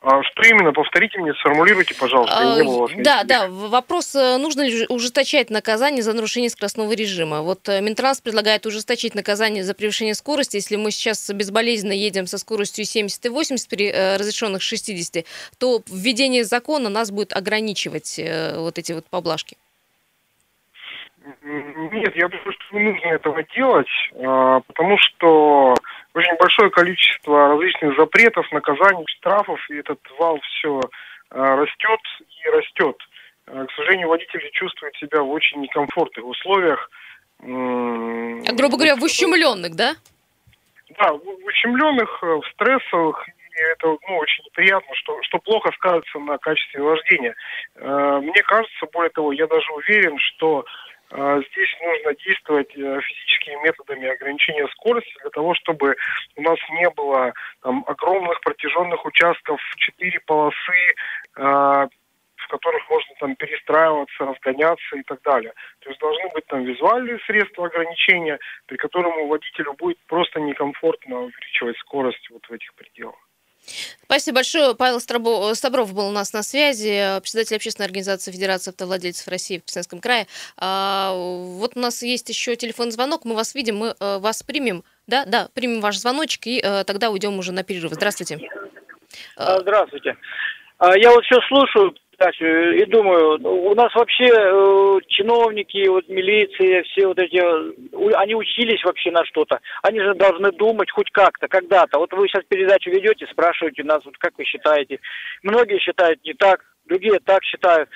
А 0.00 0.22
что 0.22 0.42
именно? 0.42 0.72
Повторите 0.72 1.18
мне, 1.18 1.34
сформулируйте, 1.34 1.94
пожалуйста. 1.94 2.36
я 2.40 2.56
не 2.56 2.62
был 2.62 2.76
у 2.76 2.80
вас 2.82 2.92
А, 2.92 3.02
Да, 3.02 3.24
да, 3.24 3.48
вопрос, 3.48 4.14
э, 4.14 4.36
нужно 4.38 4.62
ли 4.62 4.86
ужесточать 4.88 5.50
наказание 5.50 6.02
за 6.02 6.12
нарушение 6.12 6.50
скоростного 6.50 6.92
режима. 6.92 7.42
Вот 7.42 7.68
э, 7.68 7.80
Минтранс 7.80 8.20
предлагает 8.20 8.64
ужесточить 8.66 9.16
наказание 9.16 9.64
за 9.64 9.74
превышение 9.74 10.14
скорости. 10.14 10.56
Если 10.56 10.76
мы 10.76 10.92
сейчас 10.92 11.28
безболезненно 11.30 11.92
едем 11.92 12.26
со 12.28 12.38
скоростью 12.38 12.84
70 12.84 13.26
и 13.26 13.28
80 13.28 13.68
при 13.68 13.90
э, 13.90 14.16
разрешенных 14.16 14.62
60, 14.62 15.24
то 15.58 15.82
введение 15.88 16.44
закона 16.44 16.88
нас 16.88 17.10
будет 17.10 17.32
ограничивать 17.32 18.20
вот 18.56 18.78
эти 18.78 18.92
вот 18.92 19.06
поблажки. 19.06 19.56
Нет, 21.42 22.16
я 22.16 22.28
думаю, 22.28 22.52
что 22.52 22.76
не 22.76 22.84
нужно 22.84 23.06
этого 23.08 23.42
делать, 23.54 23.88
а, 24.16 24.60
потому 24.60 24.96
что 24.98 25.74
очень 26.18 26.36
большое 26.36 26.70
количество 26.70 27.48
различных 27.48 27.96
запретов, 27.96 28.50
наказаний, 28.52 29.04
штрафов, 29.06 29.58
и 29.70 29.76
этот 29.76 30.00
вал 30.18 30.40
все 30.40 30.80
растет 31.30 32.00
и 32.44 32.48
растет. 32.48 32.96
к 33.46 33.72
сожалению, 33.76 34.08
водители 34.08 34.48
чувствуют 34.52 34.96
себя 34.96 35.22
в 35.22 35.30
очень 35.30 35.60
некомфортных 35.60 36.24
условиях. 36.24 36.90
А, 37.40 38.52
грубо 38.52 38.76
говоря, 38.76 38.96
в 38.96 39.02
ущемленных, 39.02 39.76
да? 39.76 39.94
Да, 40.98 41.12
в 41.12 41.44
ущемленных, 41.44 42.22
в 42.22 42.42
стрессовых, 42.54 43.28
и 43.28 43.62
это 43.72 43.88
ну, 43.88 44.16
очень 44.16 44.44
неприятно, 44.44 44.94
что, 44.94 45.18
что 45.22 45.38
плохо 45.38 45.70
сказывается 45.74 46.18
на 46.18 46.38
качестве 46.38 46.82
вождения. 46.82 47.34
Мне 47.76 48.42
кажется, 48.44 48.86
более 48.92 49.10
того, 49.10 49.32
я 49.32 49.46
даже 49.46 49.70
уверен, 49.72 50.18
что 50.18 50.64
а, 50.64 50.87
здесь 51.10 51.74
нужно 51.82 52.14
действовать 52.14 52.70
э, 52.76 53.00
физическими 53.00 53.62
методами 53.64 54.08
ограничения 54.08 54.66
скорости 54.68 55.12
для 55.22 55.30
того, 55.30 55.54
чтобы 55.54 55.96
у 56.36 56.42
нас 56.42 56.58
не 56.70 56.88
было 56.90 57.32
там, 57.62 57.82
огромных 57.86 58.40
протяженных 58.42 59.04
участков, 59.06 59.60
четыре 59.76 60.20
полосы, 60.20 60.94
а, 61.36 61.88
в 62.36 62.48
которых 62.48 62.88
можно 62.90 63.14
там 63.20 63.36
перестраиваться, 63.36 64.24
разгоняться 64.24 64.96
и 64.96 65.02
так 65.02 65.22
далее. 65.22 65.52
То 65.80 65.88
есть 65.88 66.00
должны 66.00 66.28
быть 66.34 66.46
там 66.46 66.64
визуальные 66.64 67.18
средства 67.20 67.66
ограничения, 67.66 68.38
при 68.66 68.76
котором 68.76 69.28
водителю 69.28 69.72
будет 69.74 69.98
просто 70.06 70.40
некомфортно 70.40 71.20
увеличивать 71.20 71.78
скорость 71.78 72.28
вот 72.30 72.44
в 72.46 72.52
этих 72.52 72.74
пределах. 72.74 73.27
Спасибо 74.04 74.36
большое. 74.36 74.74
Павел 74.74 75.00
Стобров 75.00 75.94
был 75.94 76.08
у 76.08 76.12
нас 76.12 76.32
на 76.32 76.42
связи, 76.42 77.20
председатель 77.20 77.56
общественной 77.56 77.86
организации 77.86 78.32
Федерации 78.32 78.70
автовладельцев 78.70 79.28
России 79.28 79.58
в 79.58 79.64
Красноярском 79.64 80.00
крае. 80.00 80.26
А, 80.56 81.12
вот 81.14 81.72
у 81.76 81.80
нас 81.80 82.02
есть 82.02 82.28
еще 82.28 82.56
телефонный 82.56 82.92
звонок, 82.92 83.24
мы 83.24 83.34
вас 83.34 83.54
видим, 83.54 83.76
мы 83.76 83.94
э, 83.98 84.18
вас 84.18 84.42
примем. 84.42 84.84
Да, 85.06 85.24
да, 85.24 85.48
примем 85.54 85.80
ваш 85.80 85.98
звоночек 85.98 86.46
и 86.46 86.60
э, 86.62 86.84
тогда 86.84 87.10
уйдем 87.10 87.38
уже 87.38 87.52
на 87.52 87.62
перерыв. 87.62 87.92
Здравствуйте. 87.92 88.38
А, 89.36 89.60
здравствуйте. 89.60 90.16
А, 90.78 90.96
я 90.96 91.10
вот 91.10 91.24
все 91.24 91.40
слушаю 91.48 91.94
передачу 92.18 92.44
и 92.44 92.84
думаю, 92.86 93.38
ну, 93.38 93.70
у 93.70 93.74
нас 93.74 93.94
вообще 93.94 94.26
э, 94.26 94.98
чиновники, 95.08 95.88
вот 95.88 96.08
милиция, 96.08 96.82
все 96.84 97.06
вот 97.06 97.18
эти, 97.18 97.38
они 98.16 98.34
учились 98.34 98.82
вообще 98.84 99.10
на 99.10 99.24
что-то. 99.24 99.60
Они 99.82 100.00
же 100.00 100.14
должны 100.14 100.50
думать 100.52 100.90
хоть 100.90 101.10
как-то, 101.10 101.48
когда-то. 101.48 101.98
Вот 101.98 102.12
вы 102.12 102.28
сейчас 102.28 102.44
передачу 102.48 102.90
ведете, 102.90 103.26
спрашиваете 103.30 103.84
нас, 103.84 104.04
вот 104.04 104.16
как 104.18 104.32
вы 104.36 104.44
считаете. 104.44 104.98
Многие 105.42 105.78
считают 105.78 106.22
не 106.24 106.34
так, 106.34 106.60
другие 106.86 107.18
так 107.24 107.42
считают 107.44 107.88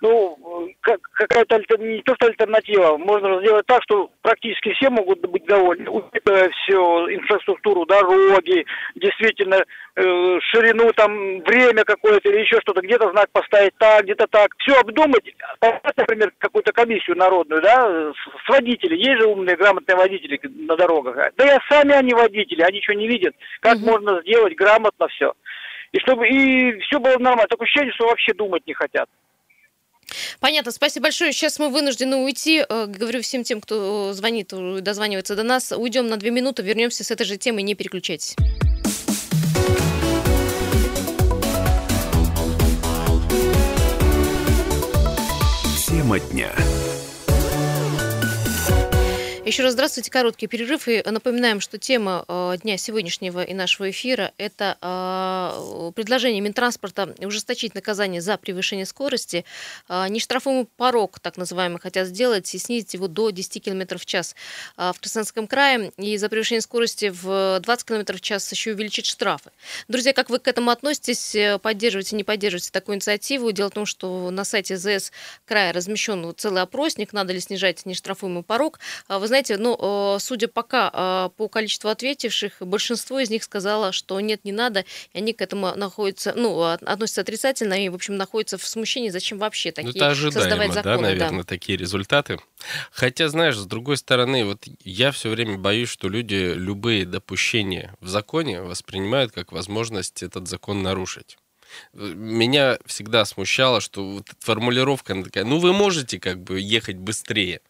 ну, 0.00 0.38
как, 0.80 1.00
какая-то 1.12 1.58
не 1.78 2.02
то 2.02 2.14
что 2.14 2.26
альтернатива, 2.28 2.96
можно 2.96 3.40
сделать 3.40 3.66
так, 3.66 3.82
что 3.82 4.10
практически 4.22 4.72
все 4.74 4.88
могут 4.88 5.20
быть 5.20 5.44
довольны, 5.44 5.90
учитывая 5.90 6.48
всю 6.50 7.10
инфраструктуру, 7.10 7.84
дороги, 7.84 8.64
действительно 8.94 9.56
э, 9.56 10.02
ширину, 10.40 10.90
там, 10.94 11.40
время 11.40 11.84
какое-то 11.84 12.30
или 12.30 12.40
еще 12.40 12.60
что-то, 12.60 12.80
где-то 12.80 13.10
знак 13.10 13.28
поставить 13.32 13.76
так, 13.78 14.04
где-то 14.04 14.26
так, 14.28 14.54
все 14.58 14.78
обдумать, 14.80 15.34
например, 15.96 16.32
какую-то 16.38 16.72
комиссию 16.72 17.18
народную, 17.18 17.60
да, 17.60 18.12
с, 18.12 18.46
с 18.46 18.48
водителей, 18.48 18.96
есть 18.98 19.20
же 19.20 19.28
умные, 19.28 19.56
грамотные 19.56 19.96
водители 19.96 20.40
на 20.42 20.76
дорогах, 20.76 21.32
да 21.36 21.56
и 21.56 21.58
сами 21.68 21.92
они 21.92 22.14
водители, 22.14 22.62
они 22.62 22.78
ничего 22.78 22.94
не 22.94 23.08
видят, 23.08 23.34
как 23.60 23.76
угу. 23.76 23.86
можно 23.90 24.22
сделать 24.22 24.56
грамотно 24.56 25.08
все. 25.08 25.34
И 25.92 25.98
чтобы 26.00 26.28
и 26.28 26.78
все 26.82 27.00
было 27.00 27.18
нормально. 27.18 27.48
Такое 27.48 27.66
ощущение, 27.66 27.92
что 27.92 28.06
вообще 28.06 28.32
думать 28.32 28.64
не 28.66 28.74
хотят. 28.74 29.08
Понятно, 30.38 30.72
спасибо 30.72 31.04
большое. 31.04 31.32
Сейчас 31.32 31.58
мы 31.58 31.68
вынуждены 31.68 32.16
уйти. 32.16 32.64
Э, 32.68 32.86
говорю 32.86 33.22
всем 33.22 33.44
тем, 33.44 33.60
кто 33.60 34.12
звонит, 34.12 34.52
дозванивается 34.82 35.34
до 35.36 35.42
нас. 35.42 35.72
Уйдем 35.72 36.06
на 36.06 36.16
две 36.16 36.30
минуты, 36.30 36.62
вернемся 36.62 37.04
с 37.04 37.10
этой 37.10 37.24
же 37.24 37.36
темой, 37.36 37.62
не 37.62 37.74
переключайтесь. 37.74 38.36
Тема 45.86 46.20
дня. 46.20 46.52
Еще 49.50 49.64
раз 49.64 49.72
здравствуйте, 49.72 50.12
короткий 50.12 50.46
перерыв. 50.46 50.86
И 50.86 51.02
напоминаем, 51.04 51.60
что 51.60 51.76
тема 51.76 52.24
э, 52.28 52.58
дня 52.62 52.76
сегодняшнего 52.76 53.42
и 53.42 53.52
нашего 53.52 53.90
эфира– 53.90 54.30
это 54.38 54.78
э, 54.80 55.90
предложение 55.96 56.40
Минтранспорта 56.40 57.12
ужесточить 57.18 57.74
наказание 57.74 58.20
за 58.20 58.36
превышение 58.36 58.86
скорости. 58.86 59.44
Э, 59.88 60.06
нештрафуемый 60.08 60.68
порог, 60.76 61.18
так 61.18 61.36
называемый, 61.36 61.80
хотят 61.80 62.06
сделать 62.06 62.54
и 62.54 62.58
снизить 62.58 62.94
его 62.94 63.08
до 63.08 63.30
10 63.30 63.64
км 63.64 63.98
в 63.98 64.06
час 64.06 64.36
в 64.76 64.94
Красноярском 65.00 65.48
крае. 65.48 65.90
И 65.96 66.16
за 66.16 66.28
превышение 66.28 66.62
скорости 66.62 67.12
в 67.12 67.58
20 67.58 67.84
км 67.84 68.16
в 68.16 68.20
час 68.20 68.48
еще 68.52 68.70
увеличить 68.70 69.06
штрафы. 69.06 69.50
Друзья, 69.88 70.12
как 70.12 70.30
вы 70.30 70.38
к 70.38 70.46
этому 70.46 70.70
относитесь? 70.70 71.36
Поддерживаете, 71.60 72.14
не 72.14 72.22
поддерживаете 72.22 72.70
такую 72.70 72.94
инициативу? 72.94 73.50
Дело 73.50 73.70
в 73.70 73.74
том, 73.74 73.84
что 73.84 74.30
на 74.30 74.44
сайте 74.44 74.76
ЗС 74.76 75.10
края 75.44 75.72
размещен 75.72 76.32
целый 76.36 76.62
опросник, 76.62 77.12
надо 77.12 77.32
ли 77.32 77.40
снижать 77.40 77.84
нештрафуемый 77.84 78.44
порог. 78.44 78.78
Вы 79.08 79.26
знаете, 79.26 79.39
знаете, 79.40 79.56
ну, 79.56 80.16
э, 80.16 80.18
судя 80.20 80.48
пока 80.48 80.90
э, 80.92 81.30
по 81.36 81.48
количеству 81.48 81.88
ответивших, 81.88 82.54
большинство 82.60 83.20
из 83.20 83.30
них 83.30 83.42
сказало, 83.42 83.92
что 83.92 84.20
нет, 84.20 84.44
не 84.44 84.52
надо, 84.52 84.84
и 85.12 85.18
они 85.18 85.32
к 85.32 85.40
этому 85.40 85.74
находятся, 85.76 86.34
ну, 86.36 86.62
относятся 86.62 87.22
отрицательно 87.22 87.74
и, 87.84 87.88
в 87.88 87.94
общем, 87.94 88.16
находятся 88.16 88.58
в 88.58 88.66
смущении, 88.66 89.08
зачем 89.08 89.38
вообще 89.38 89.70
ну, 89.70 89.92
такие 89.92 90.04
ну, 90.04 90.10
это 90.10 90.32
создавать 90.32 90.72
законы. 90.72 90.96
да, 90.96 91.00
наверное, 91.02 91.42
да. 91.42 91.44
такие 91.44 91.78
результаты. 91.78 92.38
Хотя, 92.92 93.28
знаешь, 93.28 93.56
с 93.56 93.66
другой 93.66 93.96
стороны, 93.96 94.44
вот 94.44 94.64
я 94.84 95.10
все 95.10 95.30
время 95.30 95.56
боюсь, 95.56 95.88
что 95.88 96.08
люди 96.08 96.52
любые 96.54 97.06
допущения 97.06 97.94
в 98.00 98.08
законе 98.08 98.60
воспринимают 98.60 99.32
как 99.32 99.52
возможность 99.52 100.22
этот 100.22 100.48
закон 100.48 100.82
нарушить 100.82 101.38
меня 101.92 102.78
всегда 102.84 103.24
смущало, 103.24 103.80
что 103.80 104.04
вот 104.04 104.26
формулировка 104.40 105.22
такая, 105.22 105.44
ну 105.44 105.60
вы 105.60 105.72
можете 105.72 106.18
как 106.18 106.42
бы 106.42 106.58
ехать 106.60 106.96
быстрее, 106.96 107.60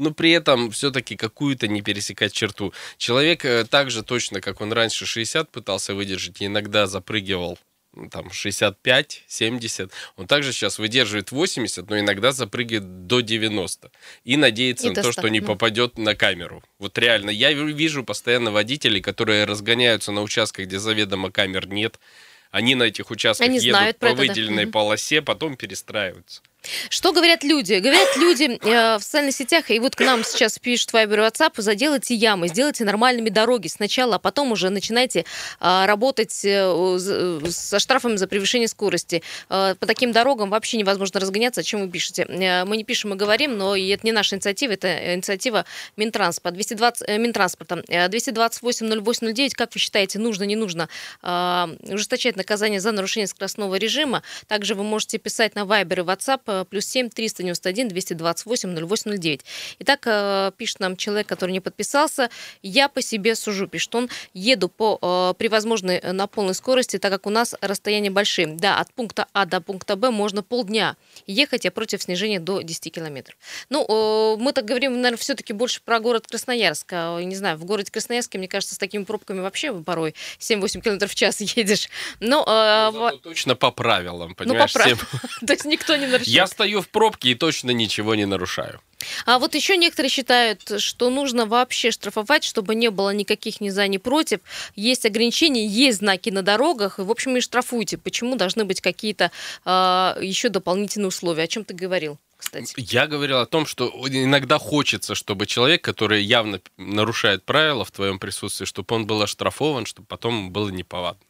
но 0.00 0.12
при 0.12 0.30
этом 0.30 0.70
все-таки 0.70 1.14
какую-то 1.14 1.68
не 1.68 1.82
пересекать 1.82 2.32
черту. 2.32 2.72
Человек 2.96 3.44
э, 3.44 3.64
так 3.64 3.90
же 3.90 4.02
точно, 4.02 4.40
как 4.40 4.60
он 4.62 4.72
раньше 4.72 5.04
60 5.04 5.50
пытался 5.50 5.94
выдержать, 5.94 6.42
иногда 6.42 6.86
запрыгивал 6.86 7.58
ну, 7.92 8.08
там 8.08 8.30
65, 8.30 9.24
70. 9.26 9.90
Он 10.16 10.26
также 10.26 10.52
сейчас 10.52 10.78
выдерживает 10.78 11.32
80, 11.32 11.90
но 11.90 11.98
иногда 11.98 12.32
запрыгивает 12.32 13.06
до 13.08 13.20
90. 13.20 13.90
И 14.24 14.36
надеется 14.36 14.86
и 14.86 14.90
на 14.90 15.02
то, 15.02 15.12
что 15.12 15.28
не 15.28 15.40
попадет 15.40 15.98
на 15.98 16.14
камеру. 16.14 16.62
Вот 16.78 16.96
реально, 16.96 17.30
я 17.30 17.52
вижу 17.52 18.02
постоянно 18.02 18.52
водителей, 18.52 19.02
которые 19.02 19.44
разгоняются 19.44 20.12
на 20.12 20.22
участках, 20.22 20.66
где 20.66 20.78
заведомо 20.78 21.30
камер 21.30 21.68
нет. 21.68 21.98
Они 22.50 22.74
на 22.74 22.84
этих 22.84 23.10
участках 23.10 23.48
Они 23.48 23.58
едут 23.58 23.98
по 23.98 24.14
выделенной 24.14 24.64
да. 24.64 24.72
полосе, 24.72 25.20
потом 25.20 25.56
перестраиваются. 25.56 26.42
Что 26.90 27.12
говорят 27.12 27.42
люди? 27.42 27.74
Говорят 27.74 28.16
люди 28.16 28.58
э, 28.62 28.98
в 28.98 29.02
социальных 29.02 29.34
сетях, 29.34 29.70
и 29.70 29.78
вот 29.78 29.96
к 29.96 30.00
нам 30.00 30.24
сейчас 30.24 30.58
пишут 30.58 30.90
Viber 30.92 31.26
WhatsApp, 31.26 31.52
заделайте 31.56 32.14
ямы, 32.14 32.48
сделайте 32.48 32.84
нормальными 32.84 33.30
дороги 33.30 33.68
сначала, 33.68 34.16
а 34.16 34.18
потом 34.18 34.52
уже 34.52 34.68
начинайте 34.68 35.24
э, 35.60 35.84
работать 35.86 36.38
э, 36.44 37.40
со 37.48 37.78
штрафами 37.78 38.16
за 38.16 38.26
превышение 38.26 38.68
скорости. 38.68 39.22
Э, 39.48 39.74
по 39.78 39.86
таким 39.86 40.12
дорогам 40.12 40.50
вообще 40.50 40.76
невозможно 40.76 41.18
разгоняться, 41.18 41.62
о 41.62 41.64
чем 41.64 41.80
вы 41.82 41.88
пишете. 41.88 42.24
Э, 42.28 42.64
мы 42.64 42.76
не 42.76 42.84
пишем, 42.84 43.10
мы 43.10 43.16
говорим, 43.16 43.56
но 43.56 43.74
и 43.74 43.88
это 43.88 44.04
не 44.04 44.12
наша 44.12 44.36
инициатива, 44.36 44.72
это 44.72 45.14
инициатива 45.14 45.64
Минтранспорта. 45.96 46.56
220, 46.56 47.08
э, 47.08 47.18
Минтранспорта. 47.18 47.82
228-08-09, 47.88 49.50
как 49.54 49.74
вы 49.74 49.80
считаете, 49.80 50.18
нужно, 50.18 50.44
не 50.44 50.56
нужно 50.56 50.88
э, 51.22 51.76
ужесточать 51.88 52.36
наказание 52.36 52.80
за 52.80 52.92
нарушение 52.92 53.26
скоростного 53.26 53.76
режима? 53.76 54.22
Также 54.46 54.74
вы 54.74 54.84
можете 54.84 55.18
писать 55.18 55.54
на 55.54 55.60
Viber 55.60 56.00
и 56.00 56.02
WhatsApp 56.02 56.49
Э, 56.49 56.49
плюс 56.68 56.86
7 56.86 57.10
391 57.10 57.88
228 57.88 58.86
0809. 58.86 59.40
Итак, 59.80 60.02
э, 60.06 60.52
пишет 60.56 60.80
нам 60.80 60.96
человек, 60.96 61.26
который 61.26 61.52
не 61.52 61.60
подписался. 61.60 62.30
Я 62.62 62.88
по 62.88 63.02
себе 63.02 63.34
сужу, 63.34 63.66
пишет 63.66 63.94
он. 63.94 64.08
Еду 64.34 64.68
по 64.68 64.98
э, 65.00 65.38
при 65.38 65.48
возможной 65.48 66.00
на 66.00 66.26
полной 66.26 66.54
скорости, 66.54 66.98
так 66.98 67.12
как 67.12 67.26
у 67.26 67.30
нас 67.30 67.54
расстояние 67.60 68.10
большие. 68.10 68.46
Да, 68.46 68.78
от 68.78 68.92
пункта 68.92 69.26
А 69.32 69.46
до 69.46 69.60
пункта 69.60 69.96
Б 69.96 70.10
можно 70.10 70.42
полдня 70.42 70.96
ехать, 71.26 71.64
я 71.64 71.70
против 71.70 72.02
снижения 72.02 72.40
до 72.40 72.60
10 72.60 72.92
километров. 72.92 73.36
Ну, 73.68 74.36
мы 74.38 74.52
так 74.52 74.64
говорим, 74.64 74.94
наверное, 74.96 75.18
все-таки 75.18 75.52
больше 75.52 75.80
про 75.84 76.00
город 76.00 76.26
Красноярск. 76.26 76.86
А, 76.92 77.20
не 77.20 77.36
знаю, 77.36 77.56
в 77.56 77.64
городе 77.64 77.90
Красноярске, 77.90 78.38
мне 78.38 78.48
кажется, 78.48 78.74
с 78.74 78.78
такими 78.78 79.04
пробками 79.04 79.40
вообще 79.40 79.72
порой 79.72 80.14
7-8 80.38 80.80
километров 80.80 81.10
в 81.10 81.14
час 81.14 81.40
едешь. 81.56 81.88
Но, 82.20 82.90
ну, 82.92 83.18
точно 83.18 83.54
по 83.54 83.70
правилам, 83.70 84.34
понимаешь? 84.34 84.72
Ну, 84.74 84.78
по 84.78 84.84
правилам. 84.84 85.06
То 85.46 85.52
есть 85.52 85.64
никто 85.64 85.96
не 85.96 86.06
нарушает. 86.06 86.28
Я 86.40 86.46
стою 86.46 86.82
в 86.82 86.88
пробке 86.88 87.30
и 87.30 87.34
точно 87.34 87.70
ничего 87.70 88.14
не 88.14 88.26
нарушаю. 88.26 88.80
А 89.26 89.38
вот 89.38 89.54
еще 89.54 89.76
некоторые 89.76 90.10
считают, 90.10 90.80
что 90.80 91.10
нужно 91.10 91.46
вообще 91.46 91.90
штрафовать, 91.90 92.44
чтобы 92.44 92.74
не 92.74 92.90
было 92.90 93.10
никаких 93.10 93.60
ни 93.60 93.70
за, 93.70 93.86
ни 93.88 93.96
против. 93.96 94.40
Есть 94.76 95.06
ограничения, 95.06 95.66
есть 95.66 95.98
знаки 95.98 96.30
на 96.30 96.42
дорогах, 96.42 96.98
и, 96.98 97.02
в 97.02 97.10
общем, 97.10 97.36
и 97.36 97.40
штрафуйте. 97.40 97.96
Почему 97.96 98.36
должны 98.36 98.64
быть 98.64 98.80
какие-то 98.80 99.24
э, 99.24 99.30
а, 99.64 100.18
еще 100.20 100.48
дополнительные 100.48 101.08
условия? 101.08 101.44
О 101.44 101.48
чем 101.48 101.64
ты 101.64 101.74
говорил? 101.74 102.18
Кстати. 102.36 102.74
Я 102.78 103.06
говорил 103.06 103.38
о 103.38 103.46
том, 103.46 103.66
что 103.66 103.92
иногда 104.08 104.58
хочется, 104.58 105.14
чтобы 105.14 105.46
человек, 105.46 105.82
который 105.82 106.22
явно 106.22 106.60
нарушает 106.78 107.44
правила 107.44 107.84
в 107.84 107.90
твоем 107.90 108.18
присутствии, 108.18 108.64
чтобы 108.64 108.94
он 108.94 109.06
был 109.06 109.20
оштрафован, 109.20 109.84
чтобы 109.84 110.06
потом 110.06 110.50
было 110.50 110.70
неповадно. 110.70 111.20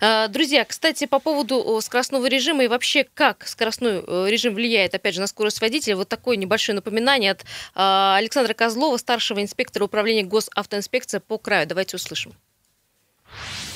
А, 0.00 0.28
друзья, 0.28 0.64
кстати, 0.64 1.06
по 1.06 1.18
поводу 1.18 1.80
скоростного 1.82 2.26
режима 2.26 2.64
и 2.64 2.68
вообще 2.68 3.04
как 3.14 3.46
скоростной 3.46 4.02
э, 4.06 4.26
режим 4.28 4.54
влияет, 4.54 4.94
опять 4.94 5.14
же, 5.14 5.20
на 5.20 5.26
скорость 5.26 5.60
водителя, 5.60 5.96
вот 5.96 6.08
такое 6.08 6.36
небольшое 6.36 6.76
напоминание 6.76 7.32
от 7.32 7.44
а, 7.74 8.16
Александра 8.16 8.54
Козлова, 8.54 8.96
старшего 8.96 9.42
инспектора 9.42 9.84
управления 9.84 10.22
госавтоинспекции 10.22 11.18
по 11.18 11.38
краю. 11.38 11.66
Давайте 11.66 11.96
услышим. 11.96 12.34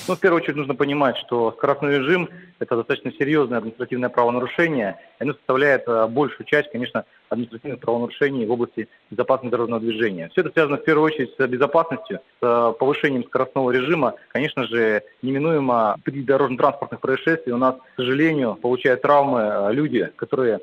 Ну, 0.08 0.14
в 0.14 0.20
первую 0.20 0.40
очередь 0.40 0.56
нужно 0.56 0.74
понимать, 0.74 1.18
что 1.18 1.52
скоростной 1.52 1.98
режим– 1.98 2.30
это 2.58 2.76
достаточно 2.76 3.12
серьезное 3.12 3.58
административное 3.58 4.08
правонарушение, 4.08 4.96
и 5.20 5.22
оно 5.22 5.34
составляет 5.34 5.86
э, 5.86 6.06
большую 6.06 6.46
часть, 6.46 6.70
конечно, 6.70 7.04
административных 7.28 7.78
правонарушений 7.80 8.46
в 8.46 8.50
области 8.50 8.88
безопасности 9.10 9.50
дорожного 9.50 9.82
движения. 9.82 10.30
Все 10.30 10.40
это 10.40 10.50
связано 10.52 10.78
в 10.78 10.84
первую 10.84 11.04
очередь 11.04 11.34
с 11.38 11.46
безопасностью, 11.46 12.20
с 12.40 12.42
э, 12.42 12.72
повышением 12.78 13.22
скоростного 13.24 13.70
режима. 13.70 14.14
Конечно 14.28 14.64
же, 14.64 15.02
неминуемо 15.20 15.96
при 16.02 16.22
дорожно-транспортных 16.22 17.00
происшествиях 17.00 17.54
у 17.54 17.60
нас, 17.60 17.74
к 17.74 17.96
сожалению, 17.96 18.54
получают 18.54 19.02
травмы 19.02 19.40
э, 19.40 19.72
люди, 19.74 20.10
которые 20.16 20.60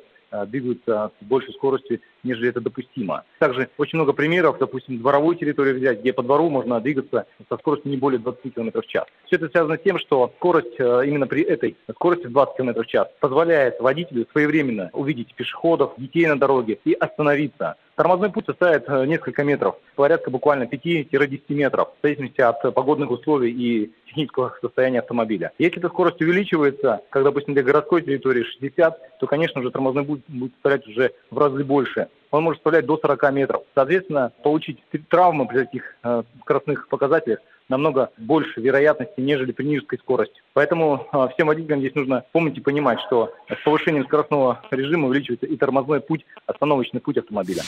двигаются 0.47 1.11
с 1.21 1.23
большей 1.23 1.53
скоростью 1.53 2.01
нежели 2.25 2.49
это 2.49 2.61
допустимо. 2.61 3.23
Также 3.39 3.69
очень 3.77 3.97
много 3.97 4.13
примеров, 4.13 4.57
допустим, 4.59 4.99
дворовой 4.99 5.35
территории 5.35 5.73
взять, 5.73 5.99
где 6.01 6.13
по 6.13 6.23
двору 6.23 6.49
можно 6.49 6.79
двигаться 6.81 7.25
со 7.49 7.57
скоростью 7.57 7.91
не 7.91 7.97
более 7.97 8.19
20 8.19 8.53
км 8.53 8.81
в 8.81 8.87
час. 8.87 9.05
Все 9.25 9.37
это 9.37 9.49
связано 9.49 9.77
с 9.77 9.81
тем, 9.81 9.99
что 9.99 10.31
скорость 10.37 10.79
э, 10.79 11.03
именно 11.05 11.27
при 11.27 11.43
этой 11.43 11.77
скорости 11.91 12.27
в 12.27 12.31
20 12.31 12.57
км 12.57 12.83
в 12.83 12.87
час 12.87 13.07
позволяет 13.19 13.79
водителю 13.79 14.27
своевременно 14.31 14.89
увидеть 14.93 15.33
пешеходов, 15.35 15.93
детей 15.97 16.25
на 16.27 16.39
дороге 16.39 16.79
и 16.85 16.93
остановиться. 16.93 17.75
Тормозной 17.95 18.29
путь 18.29 18.45
составит 18.45 18.83
э, 18.87 19.05
несколько 19.05 19.43
метров, 19.43 19.75
порядка 19.95 20.29
буквально 20.29 20.63
5-10 20.63 21.41
метров, 21.49 21.89
в 21.99 22.03
зависимости 22.03 22.41
от 22.41 22.61
погодных 22.73 23.09
условий 23.09 23.51
и 23.51 23.91
технического 24.07 24.53
состояния 24.61 24.99
автомобиля. 24.99 25.51
Если 25.59 25.79
эта 25.79 25.87
скорость 25.87 26.21
увеличивается, 26.21 27.01
как, 27.09 27.23
допустим, 27.23 27.53
для 27.53 27.63
городской 27.63 28.01
территории 28.01 28.43
60, 28.43 29.19
то, 29.19 29.27
конечно 29.27 29.61
же, 29.61 29.71
тормозной 29.71 30.03
путь 30.03 30.21
будет 30.27 30.53
составлять 30.55 30.87
уже 30.87 31.11
в 31.31 31.37
разы 31.37 31.63
больше 31.63 32.07
он 32.31 32.43
может 32.43 32.59
составлять 32.59 32.85
до 32.85 32.97
40 32.97 33.31
метров. 33.31 33.63
Соответственно, 33.73 34.31
получить 34.43 34.79
травмы 35.09 35.47
при 35.47 35.59
таких 35.59 35.95
э, 36.03 36.23
скоростных 36.41 36.87
показателях 36.89 37.39
намного 37.69 38.11
больше 38.17 38.61
вероятности, 38.61 39.19
нежели 39.19 39.51
при 39.51 39.65
низкой 39.65 39.97
скорости. 39.97 40.41
Поэтому 40.53 41.07
э, 41.11 41.27
всем 41.33 41.47
водителям 41.47 41.79
здесь 41.79 41.95
нужно 41.95 42.23
помнить 42.31 42.57
и 42.57 42.61
понимать, 42.61 42.99
что 43.07 43.33
с 43.49 43.63
повышением 43.63 44.05
скоростного 44.05 44.61
режима 44.71 45.07
увеличивается 45.07 45.45
и 45.45 45.57
тормозной 45.57 46.01
путь, 46.01 46.25
остановочный 46.45 47.01
путь 47.01 47.17
автомобиля. 47.17 47.63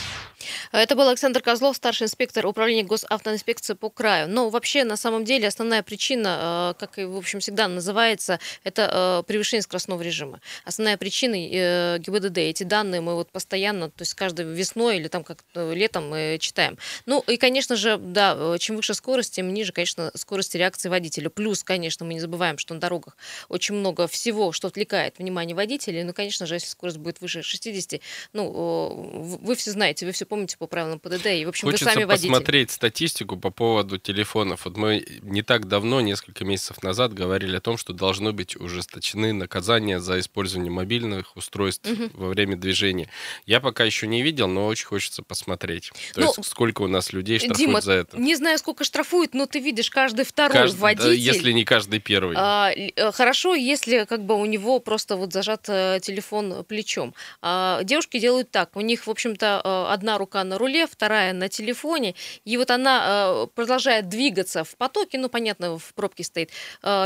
Это 0.71 0.95
был 0.95 1.07
Александр 1.07 1.41
Козлов, 1.41 1.75
старший 1.75 2.05
инспектор 2.05 2.45
управления 2.45 2.83
госавтоинспекции 2.83 3.73
по 3.73 3.89
краю. 3.89 4.27
Но 4.29 4.49
вообще, 4.49 4.83
на 4.83 4.97
самом 4.97 5.23
деле, 5.23 5.47
основная 5.47 5.83
причина, 5.83 6.73
э, 6.75 6.79
как 6.79 6.99
и, 6.99 7.05
в 7.05 7.17
общем, 7.17 7.39
всегда 7.39 7.67
называется, 7.67 8.39
это 8.63 9.23
э, 9.23 9.27
превышение 9.27 9.61
скоростного 9.61 10.01
режима. 10.01 10.39
Основная 10.65 10.97
причина 10.97 11.35
э, 11.35 11.99
ГИБДД. 11.99 12.37
Эти 12.39 12.63
данные 12.63 13.01
мы 13.01 13.15
вот 13.15 13.31
постоянно, 13.31 13.89
то 13.89 14.01
есть 14.01 14.13
каждой 14.13 14.45
весной 14.45 14.97
или 14.97 15.07
там 15.07 15.23
как 15.23 15.43
летом 15.55 16.09
мы 16.09 16.37
читаем. 16.39 16.77
Ну 17.05 17.23
и, 17.27 17.37
конечно 17.37 17.75
же, 17.75 17.97
да, 17.97 18.57
чем 18.59 18.75
выше 18.75 18.93
скорость, 18.93 19.35
тем 19.35 19.53
ниже, 19.53 19.71
конечно, 19.71 19.86
скорость 20.15 20.55
реакции 20.55 20.89
водителя. 20.89 21.29
Плюс, 21.29 21.63
конечно, 21.63 22.05
мы 22.05 22.13
не 22.13 22.19
забываем, 22.19 22.57
что 22.57 22.73
на 22.73 22.79
дорогах 22.79 23.17
очень 23.49 23.75
много 23.75 24.07
всего, 24.07 24.51
что 24.51 24.67
отвлекает 24.67 25.17
внимание 25.19 25.55
водителей. 25.55 26.03
Ну, 26.03 26.13
конечно 26.13 26.45
же, 26.45 26.55
если 26.55 26.67
скорость 26.67 26.97
будет 26.97 27.21
выше 27.21 27.41
60, 27.41 28.01
ну, 28.33 29.39
вы 29.41 29.55
все 29.55 29.71
знаете, 29.71 30.05
вы 30.05 30.11
все 30.11 30.25
помните 30.25 30.57
по 30.57 30.67
правилам 30.67 30.99
ПДД, 30.99 31.27
и, 31.27 31.45
в 31.45 31.49
общем, 31.49 31.67
Хочется 31.67 31.85
вы 31.85 31.91
сами 31.91 32.03
водитель. 32.05 32.29
посмотреть 32.29 32.71
статистику 32.71 33.37
по 33.37 33.49
поводу 33.49 33.97
телефонов. 33.97 34.65
Вот 34.65 34.77
мы 34.77 35.05
не 35.21 35.41
так 35.41 35.67
давно, 35.67 36.01
несколько 36.01 36.45
месяцев 36.45 36.83
назад, 36.83 37.13
говорили 37.13 37.57
о 37.57 37.61
том, 37.61 37.77
что 37.77 37.93
должны 37.93 38.31
быть 38.31 38.55
ужесточены 38.55 39.33
наказания 39.33 39.99
за 39.99 40.19
использование 40.19 40.71
мобильных 40.71 41.35
устройств 41.35 41.89
угу. 41.89 42.09
во 42.13 42.29
время 42.29 42.55
движения. 42.55 43.09
Я 43.45 43.59
пока 43.59 43.83
еще 43.83 44.07
не 44.07 44.21
видел, 44.21 44.47
но 44.47 44.67
очень 44.67 44.85
хочется 44.87 45.23
посмотреть. 45.23 45.91
То 46.13 46.21
ну, 46.21 46.27
есть 46.27 46.45
сколько 46.45 46.81
у 46.81 46.87
нас 46.87 47.13
людей 47.13 47.39
штрафуют 47.39 47.57
Дима, 47.59 47.81
за 47.81 47.93
это. 47.93 48.17
не 48.17 48.35
знаю, 48.35 48.57
сколько 48.57 48.83
штрафуют, 48.83 49.33
но 49.33 49.45
ты 49.45 49.59
видишь, 49.59 49.76
каждый 49.83 50.25
второй 50.25 50.53
каждый, 50.53 50.79
водитель... 50.79 51.13
Если 51.13 51.51
не 51.51 51.63
каждый 51.63 51.99
первый. 51.99 52.35
А, 52.37 52.71
э, 52.71 53.11
хорошо, 53.11 53.55
если 53.55 54.05
как 54.05 54.23
бы 54.23 54.35
у 54.35 54.45
него 54.45 54.79
просто 54.79 55.15
вот 55.15 55.33
зажат 55.33 55.65
э, 55.67 55.99
телефон 56.01 56.63
плечом. 56.65 57.13
А, 57.41 57.83
девушки 57.83 58.19
делают 58.19 58.51
так, 58.51 58.75
у 58.75 58.81
них, 58.81 59.07
в 59.07 59.09
общем-то, 59.09 59.61
э, 59.63 59.93
одна 59.93 60.17
рука 60.17 60.43
на 60.43 60.57
руле, 60.57 60.87
вторая 60.87 61.33
на 61.33 61.49
телефоне, 61.49 62.15
и 62.45 62.57
вот 62.57 62.71
она 62.71 63.47
продолжает 63.55 64.09
двигаться 64.09 64.63
в 64.63 64.75
потоке, 64.77 65.17
ну, 65.17 65.29
понятно, 65.29 65.77
в 65.77 65.93
пробке 65.93 66.23
стоит, 66.23 66.51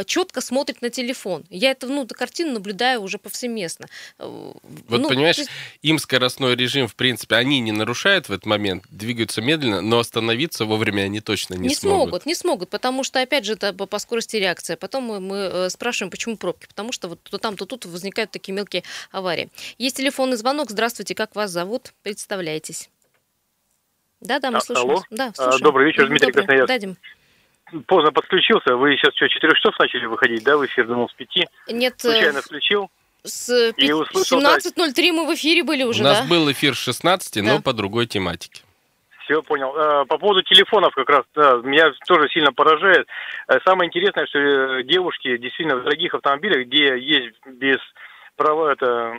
четко 0.05 0.41
смотрит 0.41 0.81
на 0.81 0.89
телефон. 0.89 1.43
Я 1.49 1.71
эту, 1.71 1.87
ну, 1.87 2.03
эту 2.03 2.15
картину 2.15 2.53
наблюдаю 2.53 3.01
уже 3.01 3.17
повсеместно. 3.17 3.87
Вот, 4.17 4.61
ну, 4.89 5.09
понимаешь, 5.09 5.37
есть... 5.37 5.49
им 5.81 5.99
скоростной 5.99 6.55
режим, 6.55 6.87
в 6.87 6.95
принципе, 6.95 7.35
они 7.35 7.59
не 7.59 7.71
нарушают 7.71 8.29
в 8.29 8.31
этот 8.31 8.45
момент, 8.45 8.83
двигаются 8.89 9.41
медленно, 9.41 9.81
но 9.81 9.99
остановиться 9.99 10.65
вовремя 10.65 11.03
они 11.03 11.19
точно 11.21 11.55
не, 11.55 11.69
не 11.69 11.75
смогут. 11.75 12.09
смогут. 12.09 12.25
Не 12.25 12.35
смогут, 12.35 12.60
потому 12.65 13.03
что, 13.03 13.19
опять 13.21 13.45
же, 13.45 13.53
это 13.53 13.73
по 13.73 13.99
скорости 13.99 14.37
реакции. 14.37 14.75
Потом 14.75 15.03
мы, 15.03 15.19
мы 15.19 15.69
спрашиваем, 15.69 16.11
почему 16.11 16.37
пробки, 16.37 16.67
потому 16.67 16.91
что 16.91 17.07
вот 17.09 17.19
то 17.23 17.37
там, 17.37 17.57
то 17.57 17.65
тут 17.65 17.85
возникают 17.85 18.31
такие 18.31 18.53
мелкие 18.53 18.83
аварии. 19.11 19.49
Есть 19.77 19.97
телефонный 19.97 20.37
звонок. 20.37 20.69
Здравствуйте, 20.69 21.15
как 21.15 21.35
вас 21.35 21.51
зовут? 21.51 21.93
Представляйтесь. 22.03 22.89
Да, 24.21 24.39
да, 24.39 24.51
мы 24.51 24.57
а, 24.57 24.61
слушаем. 24.61 24.89
Алло. 24.89 25.03
Да, 25.09 25.31
слушаем. 25.33 25.61
Добрый 25.61 25.87
вечер, 25.87 26.07
Дмитрий 26.07 26.27
Добрый. 26.27 26.45
Красноярск. 26.45 26.67
Дадим. 26.67 26.97
Поздно 27.87 28.11
подключился. 28.11 28.75
Вы 28.75 28.95
сейчас 28.97 29.15
что, 29.15 29.27
4 29.27 29.53
часов 29.55 29.79
начали 29.79 30.05
выходить, 30.05 30.43
да, 30.43 30.57
в 30.57 30.65
эфир? 30.65 30.87
Думал, 30.87 31.09
с 31.09 31.13
5. 31.13 31.29
Нет. 31.69 31.95
Случайно 31.97 32.37
э, 32.37 32.41
включил. 32.41 32.89
С 33.23 33.49
17.03 33.49 35.11
мы 35.11 35.27
в 35.27 35.35
эфире 35.35 35.63
были 35.63 35.83
уже, 35.83 36.01
У 36.01 36.03
нас 36.03 36.21
да? 36.21 36.27
был 36.27 36.51
эфир 36.51 36.75
с 36.75 36.79
16, 36.79 37.35
да. 37.35 37.41
но 37.41 37.61
по 37.61 37.73
другой 37.73 38.07
тематике. 38.07 38.63
Все, 39.31 39.41
понял. 39.43 39.73
Э, 39.73 40.05
по 40.05 40.17
поводу 40.17 40.41
телефонов 40.41 40.93
как 40.93 41.09
раз, 41.09 41.23
да, 41.33 41.53
меня 41.63 41.91
тоже 42.05 42.27
сильно 42.29 42.51
поражает. 42.51 43.07
Э, 43.47 43.59
самое 43.65 43.87
интересное, 43.87 44.25
что 44.25 44.83
девушки 44.83 45.37
действительно 45.37 45.77
в 45.77 45.83
дорогих 45.83 46.13
автомобилях, 46.13 46.67
где 46.67 46.99
есть 46.99 47.35
без 47.45 47.77
права, 48.35 48.73
это 48.73 49.13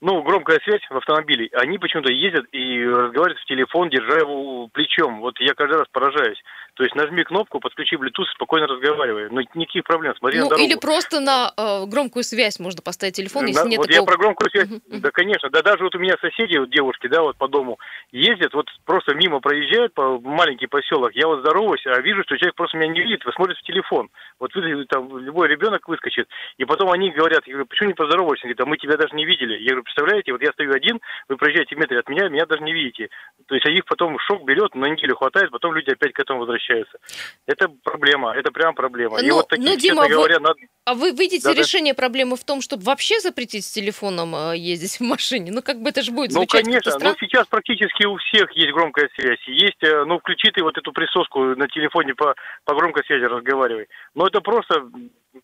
ну, 0.00 0.22
громкая 0.22 0.60
связь 0.62 0.82
в 0.88 0.96
автомобиле, 0.96 1.48
они 1.54 1.78
почему-то 1.78 2.12
ездят 2.12 2.46
и 2.52 2.84
разговаривают 2.84 3.40
в 3.40 3.46
телефон, 3.46 3.90
держа 3.90 4.18
его 4.18 4.68
плечом. 4.68 5.20
Вот 5.20 5.40
я 5.40 5.54
каждый 5.54 5.78
раз 5.78 5.88
поражаюсь. 5.90 6.40
То 6.74 6.84
есть 6.84 6.94
нажми 6.94 7.24
кнопку, 7.24 7.58
подключи 7.58 7.96
Bluetooth, 7.96 8.26
спокойно 8.34 8.68
разговаривай. 8.68 9.28
Ну, 9.30 9.40
никаких 9.54 9.82
проблем, 9.82 10.14
смотри 10.16 10.38
ну, 10.38 10.44
на 10.44 10.50
дорогу. 10.50 10.64
или 10.64 10.78
просто 10.78 11.18
на 11.18 11.52
э, 11.56 11.86
громкую 11.86 12.22
связь 12.22 12.60
можно 12.60 12.80
поставить 12.82 13.16
телефон, 13.16 13.46
если 13.46 13.64
на, 13.64 13.68
нет 13.68 13.78
вот 13.78 13.88
такого... 13.88 14.00
я 14.00 14.06
про 14.06 14.16
громкую 14.16 14.50
связь, 14.50 14.68
да, 14.86 15.10
конечно. 15.10 15.50
Да 15.50 15.62
даже 15.62 15.82
вот 15.82 15.96
у 15.96 15.98
меня 15.98 16.14
соседи, 16.20 16.56
вот 16.56 16.70
девушки, 16.70 17.08
да, 17.08 17.22
вот 17.22 17.36
по 17.36 17.48
дому 17.48 17.80
ездят, 18.12 18.54
вот 18.54 18.66
просто 18.84 19.14
мимо 19.14 19.40
проезжают 19.40 19.92
по 19.94 20.20
маленький 20.20 20.68
поселок, 20.68 21.10
я 21.14 21.26
вот 21.26 21.40
здороваюсь, 21.40 21.84
а 21.86 22.00
вижу, 22.00 22.22
что 22.22 22.36
человек 22.36 22.54
просто 22.54 22.76
меня 22.76 22.92
не 22.92 23.00
видит, 23.00 23.24
вы 23.24 23.32
смотрите 23.32 23.60
в 23.60 23.66
телефон. 23.66 24.08
Вот 24.38 24.54
вы, 24.54 24.84
там 24.84 25.18
любой 25.18 25.48
ребенок 25.48 25.88
выскочит, 25.88 26.28
и 26.58 26.64
потом 26.64 26.92
они 26.92 27.10
говорят, 27.10 27.44
я 27.46 27.54
говорю, 27.54 27.66
почему 27.66 27.88
не 27.88 27.94
поздороваешься? 27.94 28.46
Они 28.46 28.54
говорят, 28.54 28.68
а 28.68 28.70
мы 28.70 28.76
тебя 28.76 28.96
даже 28.96 29.16
не 29.16 29.24
видели. 29.24 29.58
Я 29.58 29.70
говорю, 29.70 29.82
представляете, 29.88 30.32
вот 30.32 30.42
я 30.42 30.52
стою 30.52 30.72
один, 30.72 31.00
вы 31.28 31.36
проезжаете 31.36 31.74
в 31.74 31.78
метре 31.78 31.98
от 31.98 32.08
меня, 32.08 32.28
меня 32.28 32.46
даже 32.46 32.62
не 32.62 32.72
видите. 32.72 33.08
То 33.46 33.54
есть 33.54 33.66
их 33.66 33.84
потом 33.86 34.18
шок 34.20 34.44
берет, 34.44 34.74
на 34.74 34.86
неделю 34.86 35.16
хватает, 35.16 35.50
потом 35.50 35.74
люди 35.74 35.90
опять 35.90 36.12
к 36.12 36.20
этому 36.20 36.40
возвращаются. 36.40 36.98
Это 37.46 37.68
проблема, 37.82 38.34
это 38.34 38.52
прям 38.52 38.74
проблема. 38.74 39.18
Ну, 39.18 39.26
и 39.26 39.30
вот 39.30 39.48
такие, 39.48 39.70
ну, 39.70 39.76
Дима, 39.76 40.02
честно 40.02 40.14
говоря, 40.14 40.40
надо... 40.40 40.60
А 40.84 40.94
вы 40.94 41.12
видите 41.12 41.48
да, 41.48 41.54
решение 41.54 41.94
да. 41.94 41.98
проблемы 41.98 42.36
в 42.36 42.44
том, 42.44 42.60
чтобы 42.60 42.82
вообще 42.84 43.20
запретить 43.20 43.64
с 43.64 43.72
телефоном 43.72 44.34
э, 44.34 44.56
ездить 44.56 44.98
в 44.98 45.00
машине? 45.00 45.50
Ну, 45.52 45.62
как 45.62 45.80
бы 45.80 45.90
это 45.90 46.02
же 46.02 46.12
будет 46.12 46.32
Ну, 46.32 46.46
конечно, 46.46 46.92
но 47.00 47.14
сейчас 47.18 47.46
практически 47.46 48.04
у 48.04 48.16
всех 48.16 48.50
есть 48.52 48.72
громкая 48.72 49.08
связь. 49.14 49.40
Есть, 49.46 49.82
э, 49.82 50.04
ну, 50.04 50.18
включи 50.18 50.50
ты 50.50 50.62
вот 50.62 50.76
эту 50.76 50.92
присоску 50.92 51.40
на 51.56 51.68
телефоне 51.68 52.14
по, 52.14 52.34
по 52.64 52.74
громкой 52.74 53.04
связи 53.04 53.24
разговаривай. 53.24 53.88
Но 54.14 54.26
это 54.26 54.40
просто 54.40 54.88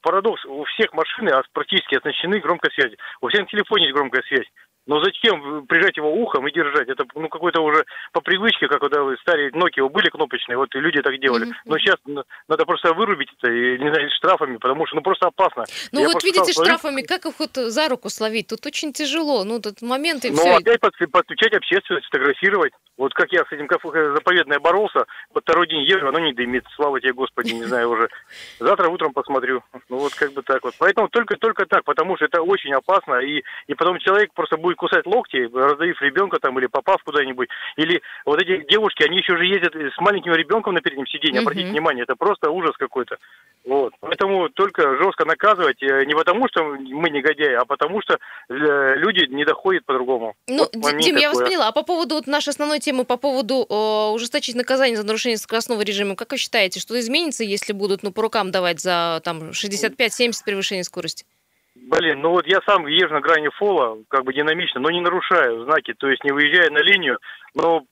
парадокс. 0.01 0.45
У 0.47 0.65
всех 0.65 0.93
машины 0.93 1.31
практически 1.53 1.97
оснащены 1.97 2.41
громкой 2.41 2.71
связью. 2.73 2.99
У 3.21 3.29
всех 3.29 3.43
на 3.43 3.47
телефоне 3.47 3.85
есть 3.85 3.97
громкая 3.97 4.23
связь. 4.23 4.47
Но 4.87 5.03
зачем 5.03 5.67
прижать 5.67 5.97
его 5.97 6.13
ухом 6.13 6.47
и 6.47 6.53
держать? 6.53 6.89
Это 6.89 7.05
ну 7.15 7.29
какой-то 7.29 7.61
уже 7.63 7.85
по 8.13 8.21
привычке, 8.21 8.69
как 8.69 8.81
когда 8.81 9.17
старые 9.17 9.51
Nokia 9.51 9.89
были 9.89 10.11
кнопочные, 10.11 10.59
вот 10.59 10.75
и 10.75 10.81
люди 10.81 11.01
так 11.01 11.19
делали. 11.19 11.47
Mm-hmm. 11.47 11.65
Но 11.65 11.79
сейчас 11.79 11.97
надо 12.49 12.65
просто 12.67 12.93
вырубить 12.93 13.31
это, 13.39 13.51
и, 13.51 13.79
не 13.79 13.93
знаю, 13.93 14.11
штрафами, 14.11 14.59
потому 14.59 14.87
что 14.87 14.97
ну 14.97 15.03
просто 15.03 15.29
опасно. 15.29 15.65
Ну 15.93 16.01
Я 16.01 16.09
вот 16.09 16.23
видите, 16.23 16.53
стал, 16.53 16.65
штрафами, 16.65 17.03
как 17.03 17.25
их 17.25 17.35
вот 17.39 17.55
за 17.55 17.89
руку 17.89 18.11
словить? 18.11 18.49
Тут 18.49 18.67
очень 18.67 18.93
тяжело, 18.93 19.45
ну 19.45 19.61
тут 19.61 19.81
моменты 19.81 20.31
Ну 20.31 20.37
все. 20.37 20.57
опять 20.57 20.81
подключать 20.81 21.55
общественность, 21.55 22.07
фотографировать. 22.07 22.73
Вот 22.97 23.15
как 23.15 23.33
я 23.33 23.45
с 23.45 23.53
этим 23.53 23.67
кафе 23.67 24.13
заповедное 24.15 24.61
боролся, 24.61 25.05
вот 25.33 25.43
второй 25.43 25.67
день 25.67 25.83
езжу, 25.83 26.09
оно 26.09 26.19
не 26.19 26.33
дымит, 26.33 26.65
слава 26.77 27.01
тебе, 27.01 27.13
Господи, 27.13 27.53
не 27.53 27.65
знаю 27.65 27.91
уже. 27.91 28.09
Завтра 28.61 28.89
утром 28.89 29.13
посмотрю. 29.13 29.63
Ну 29.89 29.99
вот 29.99 30.15
как 30.15 30.33
бы 30.33 30.43
так 30.43 30.63
вот. 30.63 30.75
Поэтому 30.79 31.09
только-только 31.09 31.67
так, 31.67 31.85
потому 31.85 32.17
что 32.17 32.27
это 32.27 32.43
очень 32.43 32.73
опасно, 32.73 33.15
и, 33.17 33.43
и 33.67 33.75
потом 33.75 33.99
человек 33.99 34.33
просто 34.35 34.57
будет 34.57 34.74
кусать 34.75 35.07
локти, 35.07 35.49
раздавив 35.53 36.01
ребенка 36.03 36.39
там 36.39 36.59
или 36.59 36.67
попав 36.67 37.03
куда-нибудь. 37.05 37.49
Или 37.77 38.03
вот 38.25 38.41
эти 38.43 38.67
девушки, 38.69 39.03
они 39.03 39.19
еще 39.19 39.37
же 39.37 39.47
ездят 39.47 39.75
с 39.75 39.99
маленьким 40.01 40.33
ребенком 40.33 40.75
на 40.75 40.81
переднем 40.81 41.07
сиденье, 41.07 41.41
обратите 41.41 41.71
внимание, 41.71 42.05
это 42.05 42.17
просто 42.17 42.51
ужас 42.51 42.77
какой-то. 42.77 43.17
Вот. 43.65 43.95
Поэтому 44.01 44.51
только 44.51 44.97
жестко 44.99 45.25
наказывать 45.25 45.83
э, 45.83 46.05
не 46.05 46.15
потому, 46.15 46.49
что 46.49 46.65
мы 46.65 47.09
негодяи, 47.09 47.55
а 47.55 47.65
потому 47.65 48.03
что 48.03 48.19
э, 48.51 48.95
люди 48.97 49.25
не 49.33 49.45
доходят 49.47 49.87
по-другому. 49.87 50.35
Ну, 50.49 50.69
вот 50.75 50.99
Дим, 50.99 51.17
я 51.17 51.31
вас 51.31 51.39
поняла. 51.39 51.69
А 51.69 51.73
по 51.73 51.83
поводу 51.83 52.17
вот 52.17 52.27
нашей 52.27 52.51
основной 52.51 52.79
темы, 52.79 53.05
по 53.05 53.17
поводу 53.17 53.67
э, 53.69 54.15
ужесточить 54.15 54.55
наказание 54.55 54.99
за 54.99 55.07
нарушение 55.07 55.39
скоростного 55.39 55.81
режима, 55.81 56.15
как 56.15 56.33
вы 56.33 56.37
считаете, 56.37 56.79
что 56.79 56.99
изменится, 57.01 57.43
если 57.43 57.73
будут 57.73 58.03
ну, 58.03 58.13
по 58.13 58.21
рукам 58.21 58.51
давать 58.51 58.81
за 58.81 59.23
там 59.25 59.51
65-70 59.51 60.33
превышения 60.45 60.83
скорости? 60.83 61.25
Блин, 61.87 62.21
ну 62.21 62.31
вот 62.31 62.47
я 62.47 62.61
сам 62.67 62.87
езжу 62.87 63.13
на 63.13 63.21
грани 63.21 63.49
фола, 63.49 63.99
как 64.09 64.25
бы 64.25 64.33
динамично, 64.33 64.81
но 64.81 64.91
не 64.91 65.01
нарушаю 65.01 65.65
знаки, 65.65 65.95
то 65.95 66.09
есть 66.09 66.25
не 66.25 66.33
выезжая 66.33 66.71
на 66.71 66.79
линию, 66.79 67.19
но 67.55 67.85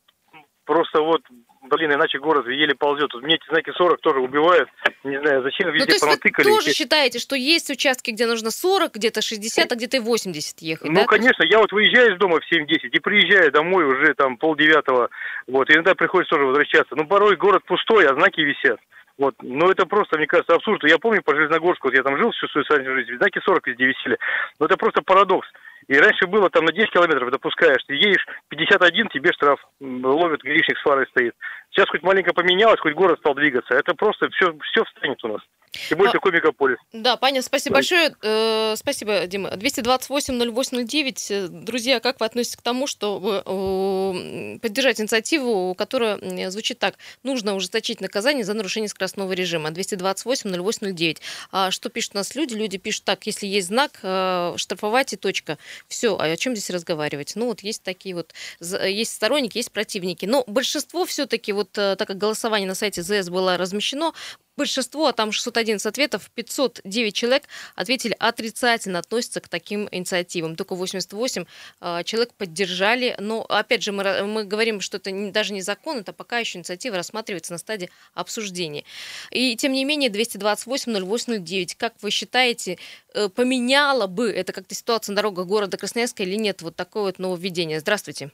просто 0.64 1.02
вот 1.02 1.22
блин, 1.62 1.92
иначе 1.92 2.18
город 2.18 2.46
еле 2.46 2.74
ползет. 2.74 3.12
Мне 3.14 3.36
эти 3.36 3.46
знаки 3.48 3.70
40 3.76 4.00
тоже 4.00 4.20
убивают. 4.20 4.68
Не 5.04 5.18
знаю, 5.20 5.42
зачем 5.42 5.68
везде 5.68 5.80
ну, 5.80 5.86
то 5.86 5.92
есть 5.92 6.04
понатыкали. 6.04 6.48
вы 6.48 6.56
тоже 6.56 6.72
считаете, 6.72 7.18
что 7.18 7.36
есть 7.36 7.70
участки, 7.70 8.10
где 8.10 8.26
нужно 8.26 8.50
40, 8.50 8.94
где-то 8.94 9.22
60, 9.22 9.70
а 9.70 9.74
где-то 9.74 9.98
и 9.98 10.00
80 10.00 10.58
ехать, 10.60 10.88
Ну, 10.88 10.94
да? 10.94 11.06
конечно. 11.06 11.44
Я 11.44 11.58
вот 11.58 11.72
выезжаю 11.72 12.14
из 12.14 12.18
дома 12.18 12.40
в 12.40 12.52
7-10 12.52 12.88
и 12.90 12.98
приезжаю 12.98 13.52
домой 13.52 13.84
уже 13.84 14.14
там 14.14 14.36
полдевятого. 14.36 15.10
Вот, 15.46 15.70
иногда 15.70 15.94
приходится 15.94 16.34
тоже 16.34 16.46
возвращаться. 16.46 16.96
Ну, 16.96 17.06
порой 17.06 17.36
город 17.36 17.62
пустой, 17.64 18.06
а 18.06 18.14
знаки 18.14 18.40
висят. 18.40 18.80
Вот. 19.22 19.36
Но 19.40 19.70
это 19.70 19.86
просто, 19.86 20.18
мне 20.18 20.26
кажется, 20.26 20.52
абсурд. 20.52 20.82
Я 20.82 20.98
помню 20.98 21.22
по 21.22 21.32
Железногорску, 21.32 21.86
вот 21.86 21.96
я 21.96 22.02
там 22.02 22.18
жил 22.18 22.32
всю 22.32 22.48
свою 22.48 22.64
социальную 22.64 22.96
жизнь, 22.96 23.16
знаки 23.18 23.40
40 23.44 23.68
везде 23.68 23.86
висели. 23.86 24.18
Но 24.58 24.66
это 24.66 24.76
просто 24.76 25.00
парадокс. 25.00 25.46
И 25.86 25.96
раньше 25.96 26.26
было 26.26 26.50
там 26.50 26.64
на 26.64 26.72
10 26.72 26.90
километров 26.90 27.30
допускаешь, 27.30 27.84
ты 27.86 27.94
едешь 27.94 28.26
51, 28.48 29.06
тебе 29.08 29.32
штраф 29.32 29.64
ловит, 29.78 30.42
гаишник 30.42 30.76
с 30.76 30.82
фарой 30.82 31.06
стоит. 31.06 31.34
Сейчас 31.70 31.88
хоть 31.88 32.02
маленько 32.02 32.34
поменялось, 32.34 32.80
хоть 32.80 32.94
город 32.94 33.20
стал 33.20 33.34
двигаться. 33.34 33.74
Это 33.74 33.94
просто 33.94 34.28
все, 34.30 34.58
все 34.72 34.82
встанет 34.86 35.22
у 35.22 35.28
нас. 35.28 35.42
Тем 35.88 35.98
более 35.98 36.10
а, 36.10 36.12
такой 36.12 36.32
мегаполис. 36.32 36.76
Да, 36.92 37.16
понятно. 37.16 37.46
Спасибо 37.46 37.74
да. 37.74 37.76
большое. 37.78 38.14
Э, 38.22 38.74
спасибо, 38.76 39.26
Дима. 39.26 39.48
228-08-09. 39.50 41.48
Друзья, 41.48 41.98
как 42.00 42.20
вы 42.20 42.26
относитесь 42.26 42.56
к 42.56 42.62
тому, 42.62 42.86
что 42.86 43.42
э, 43.44 44.58
поддержать 44.58 45.00
инициативу, 45.00 45.74
которая 45.74 46.50
звучит 46.50 46.78
так. 46.78 46.96
Нужно 47.22 47.54
ужесточить 47.54 48.02
наказание 48.02 48.44
за 48.44 48.52
нарушение 48.52 48.88
скоростного 48.88 49.32
режима. 49.32 49.70
228-08-09. 49.70 51.18
А 51.50 51.70
что 51.70 51.88
пишут 51.88 52.14
у 52.14 52.18
нас 52.18 52.34
люди? 52.34 52.52
Люди 52.54 52.76
пишут 52.76 53.04
так, 53.04 53.24
если 53.26 53.46
есть 53.46 53.68
знак, 53.68 53.92
э, 54.02 54.52
штрафовать 54.56 55.14
и 55.14 55.16
точка. 55.16 55.56
Все, 55.88 56.16
а 56.18 56.24
о 56.24 56.36
чем 56.36 56.54
здесь 56.54 56.68
разговаривать? 56.68 57.32
Ну, 57.34 57.46
вот 57.46 57.60
есть 57.60 57.82
такие 57.82 58.14
вот, 58.14 58.34
есть 58.60 59.14
сторонники, 59.14 59.56
есть 59.56 59.72
противники. 59.72 60.26
Но 60.26 60.44
большинство 60.46 61.06
все-таки, 61.06 61.52
вот 61.52 61.78
э, 61.78 61.96
так 61.96 62.08
как 62.08 62.18
голосование 62.18 62.68
на 62.68 62.74
сайте 62.74 63.02
ЗС 63.02 63.30
было 63.30 63.56
размещено, 63.56 64.12
большинство, 64.56 65.06
а 65.06 65.12
там 65.12 65.32
611 65.32 65.86
ответов, 65.86 66.30
509 66.34 67.14
человек 67.14 67.44
ответили 67.74 68.14
отрицательно 68.18 68.98
относятся 68.98 69.40
к 69.40 69.48
таким 69.48 69.88
инициативам. 69.90 70.56
Только 70.56 70.74
88 70.74 71.44
э, 71.80 72.04
человек 72.04 72.34
поддержали. 72.34 73.16
Но, 73.18 73.42
опять 73.48 73.82
же, 73.82 73.92
мы, 73.92 74.22
мы 74.24 74.44
говорим, 74.44 74.80
что 74.80 74.98
это 74.98 75.10
не, 75.10 75.30
даже 75.30 75.52
не 75.52 75.62
закон, 75.62 75.98
это 75.98 76.12
пока 76.12 76.38
еще 76.38 76.58
инициатива 76.58 76.96
рассматривается 76.96 77.52
на 77.52 77.58
стадии 77.58 77.90
обсуждения. 78.14 78.84
И, 79.30 79.56
тем 79.56 79.72
не 79.72 79.84
менее, 79.84 80.10
228-08-09, 80.10 81.74
как 81.76 81.94
вы 82.02 82.10
считаете, 82.10 82.78
э, 83.14 83.28
поменяло 83.28 84.06
бы 84.06 84.30
это 84.30 84.52
как-то 84.52 84.74
ситуацию 84.74 85.14
на 85.14 85.16
дорогах 85.16 85.46
города 85.46 85.76
Красноярска 85.76 86.22
или 86.22 86.36
нет 86.36 86.62
вот 86.62 86.76
такое 86.76 87.04
вот 87.04 87.18
нововведение? 87.18 87.80
Здравствуйте. 87.80 88.30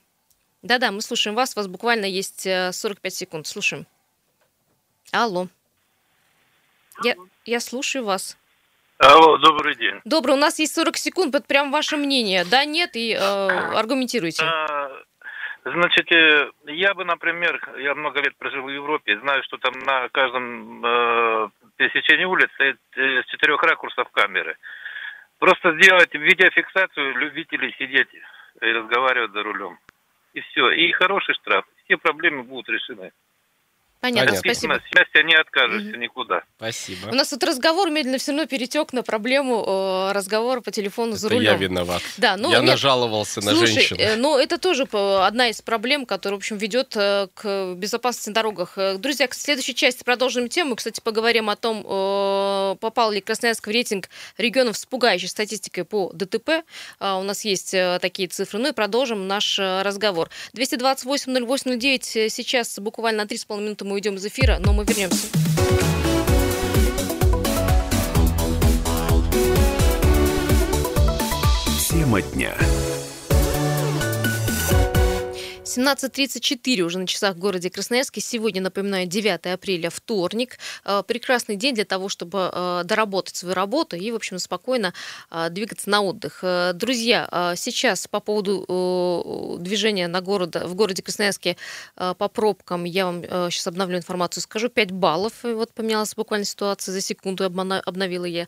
Да-да, 0.62 0.90
мы 0.90 1.02
слушаем 1.02 1.36
вас. 1.36 1.52
У 1.54 1.60
вас 1.60 1.68
буквально 1.68 2.06
есть 2.06 2.42
45 2.42 3.12
э, 3.12 3.16
секунд. 3.16 3.46
Слушаем. 3.46 3.86
Алло. 5.12 5.48
Я, 7.02 7.14
я 7.44 7.60
слушаю 7.60 8.04
вас. 8.04 8.36
Алло, 8.98 9.36
добрый 9.38 9.76
день. 9.76 10.00
Добрый, 10.04 10.34
у 10.34 10.38
нас 10.38 10.58
есть 10.58 10.74
40 10.74 10.96
секунд, 10.96 11.32
вот 11.32 11.46
прям 11.46 11.70
ваше 11.70 11.96
мнение. 11.96 12.44
Да, 12.44 12.64
нет, 12.64 12.96
и 12.96 13.12
э, 13.12 13.18
аргументируйте. 13.18 14.42
А, 14.42 14.90
значит, 15.64 16.10
э, 16.10 16.50
я 16.66 16.94
бы, 16.94 17.04
например, 17.04 17.60
я 17.78 17.94
много 17.94 18.20
лет 18.20 18.36
прожил 18.36 18.64
в 18.64 18.68
Европе, 18.68 19.20
знаю, 19.20 19.44
что 19.44 19.56
там 19.58 19.78
на 19.84 20.08
каждом 20.08 20.84
э, 20.84 21.48
пересечении 21.76 22.24
улиц 22.24 22.50
стоит 22.54 22.80
э, 22.96 23.22
с 23.22 23.26
четырех 23.26 23.62
ракурсов 23.62 24.08
камеры. 24.10 24.56
Просто 25.38 25.76
сделать 25.80 26.12
видеофиксацию 26.12 27.16
любителей 27.18 27.72
сидеть 27.78 28.08
и 28.60 28.66
разговаривать 28.66 29.30
за 29.30 29.44
рулем. 29.44 29.78
И 30.34 30.40
все. 30.40 30.70
И 30.72 30.90
хороший 30.90 31.36
штраф. 31.36 31.64
Все 31.84 31.96
проблемы 31.96 32.42
будут 32.42 32.68
решены. 32.68 33.12
Понятно, 34.00 34.30
Понятно. 34.30 34.50
спасибо. 34.50 34.74
На 34.74 34.80
счастье 34.80 35.24
не 35.24 35.34
откажешься 35.34 35.90
угу. 35.90 35.96
никуда. 35.96 36.42
Спасибо. 36.56 37.08
У 37.08 37.14
нас 37.14 37.28
тут 37.30 37.42
разговор 37.42 37.90
медленно 37.90 38.18
все 38.18 38.30
равно 38.30 38.46
перетек 38.46 38.92
на 38.92 39.02
проблему 39.02 39.64
э, 39.66 40.12
разговора 40.12 40.60
по 40.60 40.70
телефону 40.70 41.12
это 41.12 41.20
за 41.20 41.28
рулем. 41.30 41.42
я 41.42 41.56
виноват. 41.56 42.02
Да, 42.16 42.36
ну, 42.36 42.50
я 42.50 42.60
нет, 42.60 42.68
нажаловался 42.68 43.40
на 43.40 43.50
слушай, 43.50 43.74
женщину. 43.74 44.00
Э, 44.00 44.16
ну, 44.16 44.38
это 44.38 44.58
тоже 44.58 44.84
одна 44.84 45.48
из 45.48 45.62
проблем, 45.62 46.06
которая, 46.06 46.36
в 46.36 46.38
общем, 46.38 46.58
ведет 46.58 46.94
э, 46.96 47.26
к 47.34 47.74
безопасности 47.74 48.28
на 48.28 48.36
дорогах. 48.36 48.74
Э, 48.76 48.98
друзья, 48.98 49.26
к 49.26 49.34
следующей 49.34 49.74
части 49.74 50.04
продолжим 50.04 50.48
тему. 50.48 50.76
Кстати, 50.76 51.00
поговорим 51.00 51.50
о 51.50 51.56
том, 51.56 51.84
э, 51.84 52.76
попал 52.80 53.10
ли 53.10 53.20
Красноярск 53.20 53.66
в 53.66 53.70
рейтинг 53.70 54.08
регионов 54.36 54.76
с 54.76 54.86
пугающей 54.86 55.28
статистикой 55.28 55.84
по 55.84 56.12
ДТП. 56.12 56.62
Э, 57.00 57.14
у 57.14 57.22
нас 57.22 57.44
есть 57.44 57.74
э, 57.74 57.98
такие 58.00 58.28
цифры. 58.28 58.60
Ну 58.60 58.68
и 58.68 58.72
продолжим 58.72 59.26
наш 59.26 59.58
э, 59.58 59.82
разговор. 59.82 60.30
228-08-09 60.54 62.28
сейчас 62.28 62.78
буквально 62.78 63.24
на 63.24 63.26
3,5 63.26 63.60
минуты 63.60 63.87
мы 63.88 63.94
уйдем 63.94 64.16
из 64.16 64.26
эфира, 64.26 64.58
но 64.60 64.74
мы 64.74 64.84
вернемся. 64.84 65.28
Тема 71.88 72.20
дня. 72.20 72.54
17.34 75.68 76.80
уже 76.80 76.98
на 76.98 77.06
часах 77.06 77.36
в 77.36 77.38
городе 77.38 77.68
Красноярске. 77.68 78.22
Сегодня, 78.22 78.62
напоминаю, 78.62 79.06
9 79.06 79.52
апреля, 79.52 79.90
вторник. 79.90 80.58
Э, 80.86 81.02
прекрасный 81.06 81.56
день 81.56 81.74
для 81.74 81.84
того, 81.84 82.08
чтобы 82.08 82.50
э, 82.50 82.82
доработать 82.84 83.36
свою 83.36 83.54
работу 83.54 83.94
и, 83.94 84.10
в 84.10 84.14
общем, 84.14 84.38
спокойно 84.38 84.94
э, 85.30 85.50
двигаться 85.50 85.90
на 85.90 86.00
отдых. 86.00 86.42
Друзья, 86.74 87.54
сейчас 87.56 88.08
по 88.08 88.20
поводу 88.20 89.58
движения 89.60 90.08
на 90.08 90.22
город, 90.22 90.56
в 90.56 90.74
городе 90.74 91.02
Красноярске 91.02 91.56
по 91.94 92.28
пробкам 92.28 92.84
я 92.84 93.06
вам 93.06 93.22
сейчас 93.50 93.66
обновлю 93.66 93.98
информацию, 93.98 94.42
скажу 94.42 94.68
5 94.68 94.92
баллов. 94.92 95.32
Вот 95.42 95.74
поменялась 95.74 96.14
буквально 96.14 96.44
ситуация 96.46 96.92
за 96.92 97.00
секунду, 97.00 97.44
обновила 97.44 98.24
я 98.24 98.46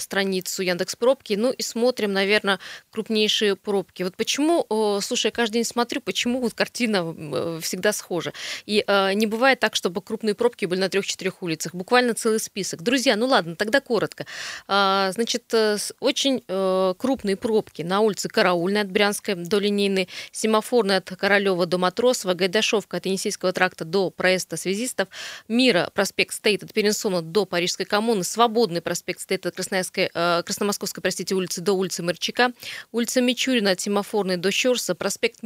страницу 0.00 0.62
Яндекс 0.62 0.96
Пробки. 0.96 1.34
Ну 1.34 1.50
и 1.50 1.62
смотрим, 1.62 2.12
наверное, 2.12 2.58
крупнейшие 2.90 3.56
пробки. 3.56 4.02
Вот 4.02 4.16
почему, 4.16 4.66
слушай, 5.02 5.30
каждый 5.30 5.54
день 5.54 5.64
смотрю, 5.64 6.00
почему 6.14 6.40
вот 6.40 6.54
картина 6.54 7.12
э, 7.16 7.58
всегда 7.60 7.92
схожа. 7.92 8.32
И 8.66 8.84
э, 8.86 9.12
не 9.14 9.26
бывает 9.26 9.58
так, 9.58 9.74
чтобы 9.74 10.00
крупные 10.00 10.36
пробки 10.36 10.64
были 10.64 10.78
на 10.78 10.88
трех-четырех 10.88 11.42
улицах. 11.42 11.74
Буквально 11.74 12.14
целый 12.14 12.38
список. 12.38 12.82
Друзья, 12.82 13.16
ну 13.16 13.26
ладно, 13.26 13.56
тогда 13.56 13.80
коротко. 13.80 14.26
А, 14.68 15.10
значит, 15.10 15.52
э, 15.52 15.76
очень 15.98 16.44
э, 16.46 16.94
крупные 16.96 17.34
пробки 17.36 17.82
на 17.82 17.98
улице 17.98 18.28
Караульной 18.28 18.82
от 18.82 18.92
Брянской 18.92 19.34
до 19.34 19.58
Линейной, 19.58 20.08
Семафорной 20.30 20.98
от 20.98 21.10
Королева 21.10 21.66
до 21.66 21.78
Матросова, 21.78 22.34
Гайдашовка 22.34 22.98
от 22.98 23.06
Енисейского 23.06 23.52
тракта 23.52 23.84
до 23.84 24.10
проезда 24.10 24.56
связистов, 24.56 25.08
Мира 25.48 25.90
проспект 25.94 26.32
стоит 26.32 26.62
от 26.62 26.72
Перенсона 26.72 27.22
до 27.22 27.44
Парижской 27.44 27.86
коммуны, 27.86 28.22
Свободный 28.22 28.82
проспект 28.82 29.20
стоит 29.20 29.46
от 29.46 29.56
Красноярской, 29.56 30.10
э, 30.14 30.42
Красномосковской, 30.46 31.02
простите, 31.02 31.34
улицы 31.34 31.60
до 31.60 31.72
улицы 31.72 32.04
Морчака, 32.04 32.52
улица 32.92 33.20
Мичурина 33.20 33.72
от 33.72 33.80
Семафорной 33.80 34.36
до 34.36 34.52
Щерса, 34.52 34.94
проспект 34.94 35.42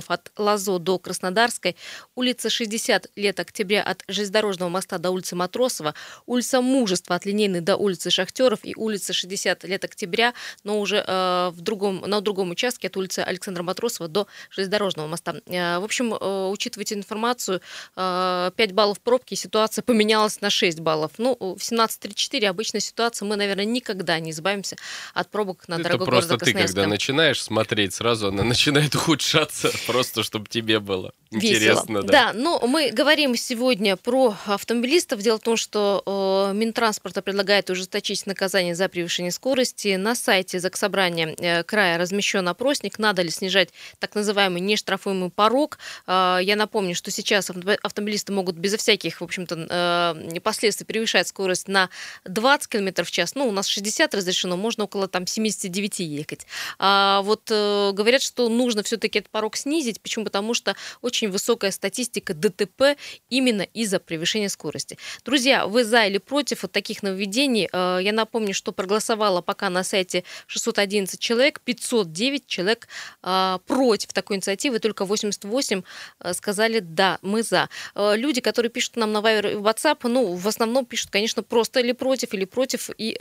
Металлургов 0.00 0.04
от 0.08 0.32
Лазо 0.36 0.78
до 0.78 0.98
Краснодарской, 0.98 1.76
улица 2.14 2.50
60 2.50 3.10
лет 3.16 3.40
октября 3.40 3.82
от 3.82 4.02
железнодорожного 4.08 4.68
моста 4.68 4.98
до 4.98 5.10
улицы 5.10 5.36
Матросова, 5.36 5.94
улица 6.26 6.60
Мужества 6.60 7.16
от 7.16 7.26
Линейной 7.26 7.60
до 7.60 7.76
улицы 7.76 8.10
Шахтеров 8.10 8.60
и 8.64 8.74
улица 8.76 9.12
60 9.12 9.64
лет 9.64 9.84
октября, 9.84 10.34
но 10.64 10.80
уже 10.80 11.04
э, 11.06 11.50
в 11.50 11.60
другом, 11.60 12.02
на 12.06 12.20
другом 12.20 12.50
участке 12.50 12.88
от 12.88 12.96
улицы 12.96 13.20
Александра 13.20 13.62
Матросова 13.62 14.08
до 14.08 14.26
железнодорожного 14.50 15.06
моста. 15.06 15.34
Э, 15.46 15.78
в 15.78 15.84
общем, 15.84 16.14
э, 16.14 16.48
учитывайте 16.50 16.94
информацию, 16.94 17.60
э, 17.96 18.50
5 18.56 18.72
баллов 18.72 18.98
пробки, 19.00 19.34
ситуация 19.34 19.82
поменялась 19.82 20.40
на 20.40 20.50
6 20.50 20.80
баллов. 20.80 21.12
Ну, 21.18 21.36
в 21.40 21.62
17.34 21.62 22.46
обычная 22.46 22.80
ситуация, 22.80 23.26
мы, 23.26 23.36
наверное, 23.36 23.64
никогда 23.64 24.18
не 24.20 24.30
избавимся 24.30 24.76
от 25.14 25.30
пробок 25.30 25.68
на 25.68 25.78
дорогах 25.78 26.08
города 26.08 26.28
просто 26.28 26.44
ты, 26.44 26.52
когда 26.52 26.86
начинаешь 26.86 27.42
смотреть, 27.42 27.94
сразу 27.94 28.28
она 28.28 28.44
начинает 28.44 28.94
ухудшаться. 29.00 29.70
Просто, 29.90 30.22
чтобы 30.22 30.48
тебе 30.48 30.80
было. 30.80 31.12
Интересно, 31.32 32.02
да. 32.02 32.32
Да, 32.32 32.32
но 32.32 32.60
мы 32.66 32.90
говорим 32.90 33.36
сегодня 33.36 33.96
про 33.96 34.34
автомобилистов. 34.46 35.20
Дело 35.20 35.38
в 35.38 35.42
том, 35.42 35.56
что 35.56 36.02
э, 36.50 36.56
Минтранспорта 36.56 37.22
предлагает 37.22 37.70
ужесточить 37.70 38.26
наказание 38.26 38.74
за 38.74 38.88
превышение 38.88 39.30
скорости. 39.30 39.94
На 39.94 40.16
сайте 40.16 40.58
Заксобрания 40.58 41.36
э, 41.38 41.62
края 41.62 41.98
размещен 41.98 42.48
опросник, 42.48 42.98
надо 42.98 43.22
ли 43.22 43.30
снижать 43.30 43.70
так 44.00 44.16
называемый 44.16 44.60
нештрафуемый 44.60 45.30
порог. 45.30 45.78
Э, 46.08 46.38
я 46.42 46.56
напомню, 46.56 46.96
что 46.96 47.12
сейчас 47.12 47.50
автомобилисты 47.82 48.32
могут 48.32 48.56
безо 48.56 48.76
всяких, 48.76 49.20
в 49.20 49.24
общем-то, 49.24 50.14
э, 50.34 50.40
последствий 50.40 50.84
превышать 50.84 51.28
скорость 51.28 51.68
на 51.68 51.90
20 52.24 52.68
км 52.68 53.04
в 53.04 53.10
час. 53.10 53.36
Ну, 53.36 53.46
у 53.48 53.52
нас 53.52 53.68
60 53.68 54.12
разрешено, 54.16 54.56
можно 54.56 54.84
около 54.84 55.06
там 55.06 55.28
79 55.28 56.00
ехать. 56.00 56.46
А 56.80 57.22
вот 57.22 57.42
э, 57.50 57.92
говорят, 57.92 58.22
что 58.22 58.48
нужно 58.48 58.82
все-таки 58.82 59.20
этот 59.20 59.30
порог 59.30 59.56
снизить. 59.56 59.79
Почему? 60.00 60.24
Потому 60.24 60.54
что 60.54 60.76
очень 61.00 61.30
высокая 61.30 61.70
статистика 61.70 62.34
ДТП 62.34 62.96
именно 63.28 63.62
из-за 63.62 63.98
превышения 63.98 64.48
скорости. 64.48 64.98
Друзья, 65.24 65.66
вы 65.66 65.84
за 65.84 66.06
или 66.06 66.18
против 66.18 66.62
вот 66.62 66.72
таких 66.72 67.02
нововведений? 67.02 67.68
Э, 67.72 67.98
я 68.02 68.12
напомню, 68.12 68.54
что 68.54 68.72
проголосовало 68.72 69.40
пока 69.40 69.70
на 69.70 69.84
сайте 69.84 70.24
611 70.46 71.18
человек, 71.18 71.60
509 71.60 72.46
человек 72.46 72.88
э, 73.22 73.58
против 73.66 74.12
такой 74.12 74.36
инициативы, 74.36 74.78
только 74.78 75.04
88 75.04 75.82
э, 76.20 76.34
сказали 76.34 76.80
«да, 76.80 77.18
мы 77.22 77.42
за». 77.42 77.68
Люди, 77.94 78.40
которые 78.40 78.70
пишут 78.70 78.96
нам 78.96 79.12
на 79.12 79.18
Viber 79.18 79.52
и 79.52 79.54
WhatsApp, 79.56 79.98
ну, 80.08 80.34
в 80.34 80.48
основном 80.48 80.84
пишут, 80.84 81.10
конечно, 81.10 81.42
просто 81.42 81.80
или 81.80 81.92
против, 81.92 82.34
или 82.34 82.44
против, 82.44 82.90
и 82.96 83.16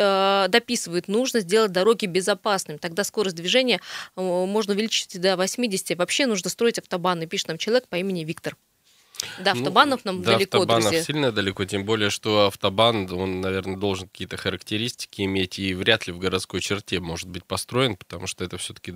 дописывают, 0.50 1.08
нужно 1.08 1.40
сделать 1.42 1.72
дороги 1.72 2.06
безопасными. 2.06 2.78
Тогда 2.78 3.04
скорость 3.04 3.36
движения 3.36 3.80
можно 4.16 4.74
увеличить 4.74 5.20
до 5.20 5.36
80. 5.38 5.98
Вообще 5.98 6.26
нужно 6.26 6.49
строить 6.50 6.80
автобаны, 6.80 7.28
пишет 7.28 7.48
нам 7.48 7.58
человек 7.58 7.88
по 7.88 7.96
имени 7.96 8.24
Виктор. 8.24 8.56
Да, 9.40 9.54
ну, 9.54 9.60
автобанов 9.62 10.06
нам 10.06 10.22
да, 10.22 10.34
далеко, 10.34 10.60
автобанов 10.60 10.84
друзья. 10.84 11.04
сильно 11.04 11.32
далеко, 11.32 11.66
тем 11.66 11.84
более, 11.84 12.10
что 12.10 12.48
автобан, 12.48 13.12
он, 13.12 13.42
наверное, 13.42 13.76
должен 13.76 14.08
какие-то 14.08 14.38
характеристики 14.38 15.24
иметь, 15.24 15.60
и 15.60 15.74
вряд 15.74 16.08
ли 16.08 16.14
в 16.14 16.20
городской 16.20 16.62
черте 16.62 17.00
может 17.00 17.28
быть 17.28 17.44
построен, 17.44 17.98
потому 17.98 18.28
что 18.28 18.46
это 18.46 18.58
все-таки 18.58 18.94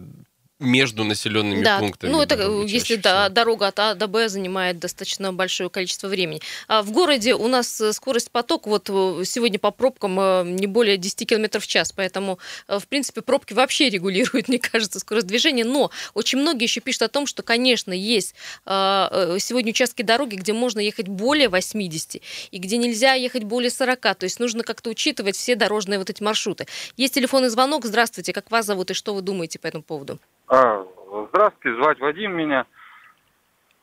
между 0.59 1.03
населенными 1.03 1.63
да, 1.63 1.79
пунктами. 1.79 2.11
Ну, 2.11 2.21
это 2.21 2.35
если 2.65 2.95
да, 2.95 3.29
дорога 3.29 3.67
от 3.67 3.79
А 3.79 3.95
до 3.95 4.07
Б 4.07 4.29
занимает 4.29 4.79
достаточно 4.79 5.33
большое 5.33 5.69
количество 5.69 6.07
времени. 6.07 6.41
А 6.67 6.81
в 6.81 6.91
городе 6.91 7.33
у 7.35 7.47
нас 7.47 7.81
э, 7.81 7.91
скорость 7.93 8.31
поток 8.31 8.67
вот 8.67 8.89
э, 8.89 9.23
сегодня 9.25 9.59
по 9.59 9.71
пробкам 9.71 10.19
э, 10.19 10.43
не 10.45 10.67
более 10.67 10.97
10 10.97 11.27
км 11.27 11.59
в 11.59 11.67
час, 11.67 11.91
поэтому, 11.91 12.39
в 12.67 12.87
принципе, 12.87 13.21
пробки 13.21 13.53
вообще 13.53 13.89
регулируют, 13.89 14.47
мне 14.47 14.59
кажется, 14.59 14.99
скорость 14.99 15.27
движения. 15.27 15.65
Но 15.65 15.91
очень 16.13 16.39
многие 16.39 16.63
еще 16.63 16.81
пишут 16.81 17.03
о 17.03 17.07
том, 17.09 17.25
что, 17.25 17.43
конечно, 17.43 17.91
есть 17.93 18.35
сегодня 18.65 19.71
участки 19.71 20.01
дороги, 20.01 20.35
где 20.35 20.53
можно 20.53 20.79
ехать 20.79 21.07
более 21.07 21.49
80 21.49 22.21
и 22.51 22.57
где 22.57 22.77
нельзя 22.77 23.13
ехать 23.13 23.43
более 23.43 23.69
40. 23.69 24.01
То 24.01 24.23
есть 24.23 24.39
нужно 24.39 24.63
как-то 24.63 24.89
учитывать 24.89 25.35
все 25.35 25.55
дорожные 25.55 25.99
вот 25.99 26.09
эти 26.09 26.21
маршруты. 26.21 26.67
Есть 26.97 27.15
телефонный 27.15 27.49
звонок. 27.49 27.85
Здравствуйте, 27.85 28.33
как 28.33 28.51
вас 28.51 28.65
зовут 28.65 28.91
и 28.91 28.93
что 28.93 29.13
вы 29.13 29.21
думаете 29.21 29.59
по 29.59 29.67
этому 29.67 29.83
поводу? 29.83 30.19
А, 30.47 30.85
здравствуйте, 31.29 31.81
звать 31.81 31.99
Вадим 31.99 32.35
меня. 32.35 32.65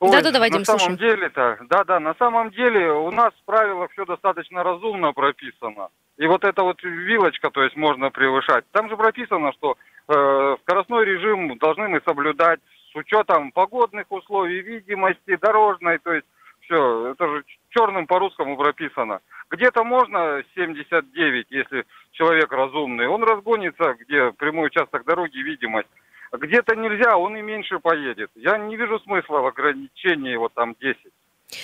Да-да-да, 0.00 0.40
Вадим, 0.40 0.60
На 0.60 0.64
самом 0.64 0.96
деле-то, 0.96 1.58
да-да, 1.68 2.00
на 2.00 2.14
самом 2.14 2.50
деле 2.50 2.90
у 2.92 3.10
нас 3.10 3.34
в 3.34 3.44
правилах 3.44 3.90
все 3.92 4.06
достаточно 4.06 4.62
разумно 4.62 5.12
прописано. 5.12 5.88
И 6.16 6.26
вот 6.26 6.44
эта 6.44 6.62
вот 6.62 6.82
вилочка, 6.82 7.50
то 7.50 7.62
есть 7.62 7.76
можно 7.76 8.10
превышать. 8.10 8.64
Там 8.72 8.88
же 8.88 8.96
прописано, 8.96 9.52
что 9.52 9.76
э, 10.08 10.56
скоростной 10.62 11.04
режим 11.04 11.56
должны 11.58 11.88
мы 11.88 12.00
соблюдать 12.04 12.60
с 12.92 12.96
учетом 12.96 13.52
погодных 13.52 14.06
условий, 14.10 14.60
видимости, 14.60 15.36
дорожной, 15.36 15.98
то 15.98 16.12
есть 16.12 16.26
все, 16.62 17.12
это 17.12 17.26
же 17.26 17.44
черным 17.70 18.06
по-русскому 18.06 18.56
прописано. 18.56 19.20
Где-то 19.50 19.84
можно 19.84 20.42
79, 20.54 21.46
если 21.50 21.84
человек 22.12 22.52
разумный, 22.52 23.06
он 23.08 23.22
разгонится, 23.22 23.94
где 24.00 24.32
прямой 24.32 24.68
участок 24.68 25.04
дороги, 25.04 25.38
видимость. 25.38 25.88
Где-то 26.32 26.76
нельзя, 26.76 27.16
он 27.16 27.36
и 27.36 27.42
меньше 27.42 27.78
поедет. 27.78 28.30
Я 28.34 28.56
не 28.58 28.76
вижу 28.76 29.00
смысла 29.00 29.40
в 29.40 29.46
ограничении 29.46 30.32
его 30.32 30.48
там 30.48 30.76
10. 30.80 31.02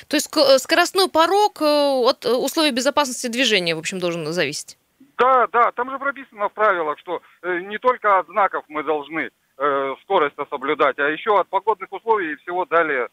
То 0.08 0.16
есть 0.16 0.36
э, 0.36 0.58
скоростной 0.58 1.08
порог 1.08 1.62
э, 1.62 1.64
от 1.64 2.24
условий 2.24 2.72
безопасности 2.72 3.28
движения, 3.28 3.74
в 3.74 3.78
общем, 3.78 4.00
должен 4.00 4.26
зависеть? 4.26 4.76
Да, 5.18 5.46
да, 5.52 5.70
там 5.72 5.90
же 5.90 5.98
прописано 5.98 6.48
в 6.48 6.52
правилах, 6.52 6.98
что 6.98 7.22
э, 7.42 7.60
не 7.60 7.78
только 7.78 8.18
от 8.18 8.26
знаков 8.26 8.64
мы 8.68 8.82
должны 8.82 9.30
скорость 10.02 10.36
соблюдать, 10.50 10.98
а 10.98 11.08
еще 11.08 11.40
от 11.40 11.48
погодных 11.48 11.90
условий 11.90 12.32
и 12.32 12.36
всего 12.36 12.66
далее. 12.66 13.08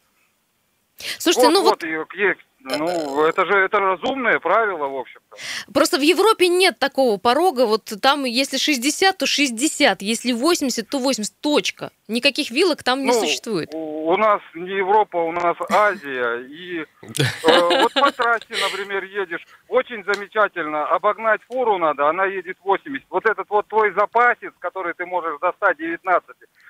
Слушайте, 1.18 1.48
вот, 1.48 1.54
ну 1.54 1.62
вот... 1.62 1.82
вот 1.82 2.36
ну, 2.64 3.24
это 3.26 3.44
же 3.44 3.58
это 3.58 3.78
разумное 3.78 4.38
правило, 4.38 4.88
в 4.88 4.96
общем-то. 4.96 5.36
Просто 5.72 5.98
в 5.98 6.00
Европе 6.00 6.48
нет 6.48 6.78
такого 6.78 7.18
порога. 7.18 7.66
Вот 7.66 7.92
там, 8.00 8.24
если 8.24 8.56
60, 8.56 9.18
то 9.18 9.26
60. 9.26 10.00
Если 10.00 10.32
80, 10.32 10.88
то 10.88 10.98
80. 10.98 11.34
Точка. 11.40 11.90
Никаких 12.08 12.50
вилок 12.50 12.82
там 12.82 13.00
не 13.00 13.08
ну, 13.08 13.12
существует. 13.12 13.68
У 13.74 14.16
нас 14.16 14.40
не 14.54 14.78
Европа, 14.78 15.16
у 15.16 15.32
нас 15.32 15.56
Азия. 15.70 16.38
И 16.46 16.80
э, 16.80 17.82
вот 17.82 17.92
по 17.92 18.10
трассе, 18.12 18.54
например, 18.62 19.04
едешь, 19.04 19.46
очень 19.68 20.02
замечательно. 20.04 20.86
Обогнать 20.86 21.42
фуру 21.42 21.76
надо, 21.76 22.08
она 22.08 22.24
едет 22.24 22.56
80. 22.64 23.06
Вот 23.10 23.26
этот 23.26 23.48
вот 23.50 23.68
твой 23.68 23.92
запасец, 23.92 24.54
который 24.58 24.94
ты 24.94 25.04
можешь 25.04 25.38
достать 25.38 25.76
19, 25.76 26.24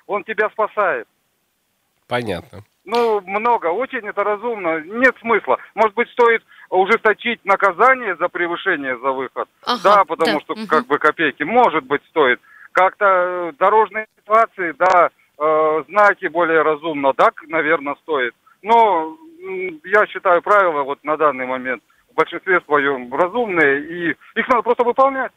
он 0.09 0.25
тебя 0.25 0.51
спасает. 0.51 1.07
Понятно. 2.09 2.65
Ну, 2.85 3.21
много, 3.23 3.69
очень 3.69 4.07
это 4.07 4.23
разумно. 4.25 4.81
Нет 4.81 5.17
смысла. 5.21 5.59
Может 5.75 5.95
быть, 5.95 6.09
стоит 6.11 6.43
ужесточить 6.69 7.45
наказание 7.45 8.17
за 8.17 8.29
превышение 8.29 8.99
за 8.99 9.11
выход. 9.11 9.49
Ага, 9.65 9.81
да, 9.83 10.05
потому 10.05 10.35
да. 10.35 10.41
что 10.41 10.53
угу. 10.53 10.67
как 10.69 10.87
бы 10.87 10.99
копейки. 10.99 11.43
Может 11.43 11.85
быть, 11.85 12.03
стоит. 12.11 12.41
Как-то 12.73 13.07
э, 13.07 13.53
дорожные 13.59 14.07
ситуации, 14.19 14.75
да, 14.79 15.11
э, 15.39 15.85
знаки 15.89 16.27
более 16.27 16.63
разумно, 16.63 17.13
да, 17.17 17.31
наверное, 17.47 17.95
стоит. 18.03 18.35
Но 18.63 19.17
я 19.85 20.07
считаю 20.07 20.43
правила 20.43 20.83
вот 20.83 21.03
на 21.05 21.17
данный 21.17 21.47
момент 21.47 21.83
в 22.11 22.15
большинстве 22.17 22.61
своем 22.63 23.13
разумные, 23.15 23.81
и 23.81 24.17
их 24.35 24.49
надо 24.49 24.63
просто 24.63 24.85
выполнять. 24.85 25.33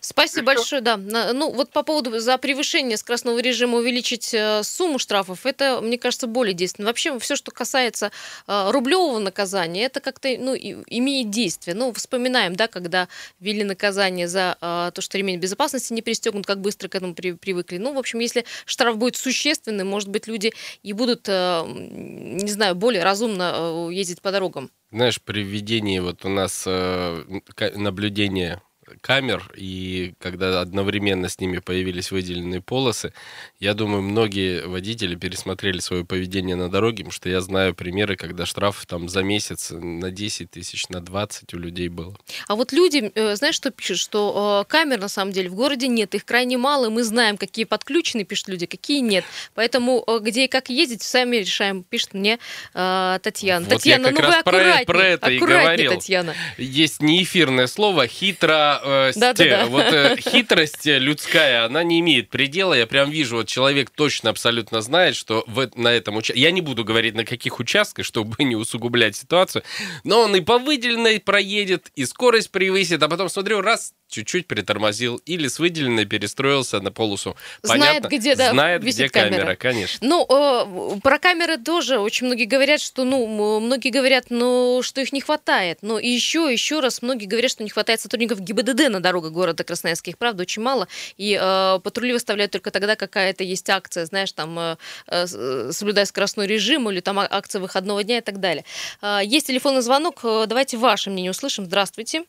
Спасибо 0.00 0.46
большое, 0.46 0.82
да. 0.82 0.96
Ну, 0.96 1.50
вот 1.50 1.70
по 1.70 1.82
поводу 1.82 2.18
за 2.18 2.36
превышение 2.38 2.96
скоростного 2.96 3.38
режима 3.40 3.78
увеличить 3.78 4.34
э, 4.34 4.62
сумму 4.62 4.98
штрафов, 4.98 5.46
это, 5.46 5.80
мне 5.80 5.98
кажется, 5.98 6.26
более 6.26 6.54
действенно. 6.54 6.88
Вообще, 6.88 7.18
все, 7.18 7.36
что 7.36 7.50
касается 7.50 8.12
э, 8.46 8.70
рублевого 8.70 9.18
наказания, 9.18 9.84
это 9.84 10.00
как-то, 10.00 10.28
ну, 10.38 10.54
имеет 10.54 11.30
действие. 11.30 11.74
Ну, 11.74 11.92
вспоминаем, 11.92 12.54
да, 12.54 12.68
когда 12.68 13.08
ввели 13.40 13.64
наказание 13.64 14.28
за 14.28 14.56
э, 14.60 14.90
то, 14.94 15.00
что 15.00 15.18
ремень 15.18 15.38
безопасности 15.38 15.92
не 15.92 16.02
пристегнут, 16.02 16.46
как 16.46 16.60
быстро 16.60 16.88
к 16.88 16.94
этому 16.94 17.14
при, 17.14 17.32
привыкли. 17.32 17.78
Ну, 17.78 17.94
в 17.94 17.98
общем, 17.98 18.18
если 18.18 18.44
штраф 18.66 18.98
будет 18.98 19.16
существенный, 19.16 19.84
может 19.84 20.08
быть, 20.08 20.26
люди 20.26 20.52
и 20.82 20.92
будут, 20.92 21.28
не 21.28 22.50
знаю, 22.50 22.74
более 22.74 23.02
разумно 23.02 23.88
ездить 23.90 24.20
по 24.20 24.30
дорогам. 24.30 24.70
Знаешь, 24.90 25.20
при 25.22 25.42
введении 25.42 25.98
вот 25.98 26.24
у 26.24 26.28
нас 26.28 26.66
наблюдения 26.66 28.60
камер, 29.00 29.52
и 29.56 30.14
когда 30.18 30.60
одновременно 30.60 31.28
с 31.28 31.38
ними 31.38 31.58
появились 31.58 32.10
выделенные 32.10 32.60
полосы, 32.60 33.12
я 33.60 33.74
думаю, 33.74 34.02
многие 34.02 34.66
водители 34.66 35.14
пересмотрели 35.14 35.78
свое 35.78 36.04
поведение 36.04 36.56
на 36.56 36.68
дороге, 36.68 37.04
потому 37.04 37.12
что 37.12 37.28
я 37.28 37.40
знаю 37.40 37.74
примеры, 37.74 38.16
когда 38.16 38.44
штраф 38.44 38.84
там 38.86 39.08
за 39.08 39.22
месяц 39.22 39.70
на 39.70 40.10
10 40.10 40.50
тысяч, 40.50 40.88
на 40.88 41.00
20 41.00 41.54
у 41.54 41.58
людей 41.58 41.88
было. 41.88 42.16
А 42.48 42.56
вот 42.56 42.72
люди, 42.72 43.10
э, 43.14 43.36
знаешь, 43.36 43.54
что 43.54 43.70
пишут? 43.70 43.98
Что 43.98 44.64
э, 44.66 44.70
камер 44.70 45.00
на 45.00 45.08
самом 45.08 45.32
деле 45.32 45.48
в 45.48 45.54
городе 45.54 45.88
нет, 45.88 46.14
их 46.14 46.24
крайне 46.24 46.58
мало, 46.58 46.90
мы 46.90 47.04
знаем, 47.04 47.36
какие 47.36 47.64
подключены, 47.64 48.24
пишут 48.24 48.48
люди, 48.48 48.66
какие 48.66 49.00
нет. 49.00 49.24
Поэтому 49.54 50.02
э, 50.06 50.18
где 50.20 50.44
и 50.46 50.48
как 50.48 50.68
ездить, 50.68 51.02
сами 51.02 51.36
решаем, 51.36 51.84
пишет 51.84 52.14
мне 52.14 52.38
Татьяна. 52.72 53.64
Вот 53.66 53.76
Татьяна, 53.76 54.10
ну 54.10 54.20
вы 54.20 54.34
аккуратнее, 54.34 54.86
про, 54.86 54.94
про 54.94 55.06
это 55.06 55.30
и 55.30 55.38
говорил. 55.38 55.92
Татьяна. 55.92 56.34
Есть 56.58 57.00
неэфирное 57.00 57.66
слово 57.66 58.06
хитро 58.06 58.81
э, 58.82 59.12
да, 59.16 59.32
да, 59.32 59.44
да. 59.44 59.66
вот 59.66 59.84
э, 59.84 60.16
хитрость 60.20 60.86
людская, 60.86 61.64
она 61.64 61.82
не 61.82 62.00
имеет 62.00 62.30
предела. 62.30 62.74
Я 62.74 62.86
прям 62.86 63.10
вижу, 63.10 63.36
вот 63.36 63.48
человек 63.48 63.90
точно 63.90 64.30
абсолютно 64.30 64.80
знает, 64.80 65.16
что 65.16 65.44
в, 65.46 65.70
на 65.76 65.88
этом 65.88 66.16
участке... 66.16 66.40
Я 66.40 66.50
не 66.50 66.60
буду 66.60 66.84
говорить, 66.84 67.14
на 67.14 67.24
каких 67.24 67.60
участках, 67.60 68.04
чтобы 68.04 68.34
не 68.44 68.56
усугублять 68.56 69.16
ситуацию, 69.16 69.62
но 70.04 70.20
он 70.20 70.34
и 70.36 70.40
по 70.40 70.58
выделенной 70.58 71.20
проедет, 71.20 71.90
и 71.94 72.04
скорость 72.04 72.50
превысит, 72.50 73.02
а 73.02 73.08
потом, 73.08 73.28
смотрю, 73.28 73.60
раз, 73.60 73.94
чуть-чуть 74.08 74.46
притормозил 74.46 75.16
или 75.24 75.48
с 75.48 75.58
выделенной 75.58 76.04
перестроился 76.04 76.80
на 76.80 76.92
полосу. 76.92 77.36
Знает, 77.62 78.02
Понятно, 78.02 78.16
где, 78.16 78.36
да, 78.36 78.50
знает, 78.50 78.82
где 78.82 79.08
камера. 79.08 79.30
камера, 79.30 79.56
конечно. 79.56 80.06
Ну, 80.06 80.26
э, 80.28 81.00
про 81.00 81.18
камеры 81.18 81.56
тоже 81.56 81.98
очень 81.98 82.26
многие 82.26 82.44
говорят, 82.44 82.80
что, 82.80 83.04
ну, 83.04 83.60
многие 83.60 83.90
говорят, 83.90 84.26
ну, 84.28 84.80
что 84.82 85.00
их 85.00 85.12
не 85.12 85.20
хватает. 85.20 85.78
Но 85.82 85.98
еще, 85.98 86.48
еще 86.52 86.80
раз, 86.80 87.02
многие 87.02 87.26
говорят, 87.26 87.50
что 87.50 87.64
не 87.64 87.70
хватает 87.70 88.00
сотрудников 88.00 88.40
ГИБДД 88.40 88.61
ГИБДД 88.62 88.88
на 88.90 89.00
дорогах 89.00 89.32
города 89.32 89.64
Красноярских, 89.64 90.18
правда, 90.18 90.42
очень 90.42 90.62
мало, 90.62 90.88
и 91.16 91.38
э, 91.40 91.78
патрули 91.80 92.12
выставляют 92.12 92.52
только 92.52 92.70
тогда, 92.70 92.96
какая-то 92.96 93.44
есть 93.44 93.68
акция, 93.70 94.06
знаешь, 94.06 94.32
там, 94.32 94.58
э, 94.58 94.76
э, 95.08 95.24
э 95.24 95.72
соблюдая 95.72 96.04
скоростной 96.04 96.46
режим, 96.46 96.88
или 96.90 97.00
там 97.00 97.18
акция 97.18 97.60
выходного 97.60 98.04
дня 98.04 98.18
и 98.18 98.20
так 98.20 98.40
далее. 98.40 98.64
Э, 99.02 99.20
есть 99.24 99.48
телефонный 99.48 99.82
звонок, 99.82 100.20
э, 100.24 100.46
давайте 100.46 100.76
ваше 100.76 101.10
мнение 101.10 101.30
услышим. 101.30 101.64
Здравствуйте. 101.64 102.24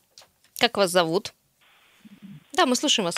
Как 0.58 0.76
вас 0.76 0.90
зовут? 0.90 1.32
Да, 2.52 2.66
мы 2.66 2.76
слушаем 2.76 3.06
вас. 3.06 3.16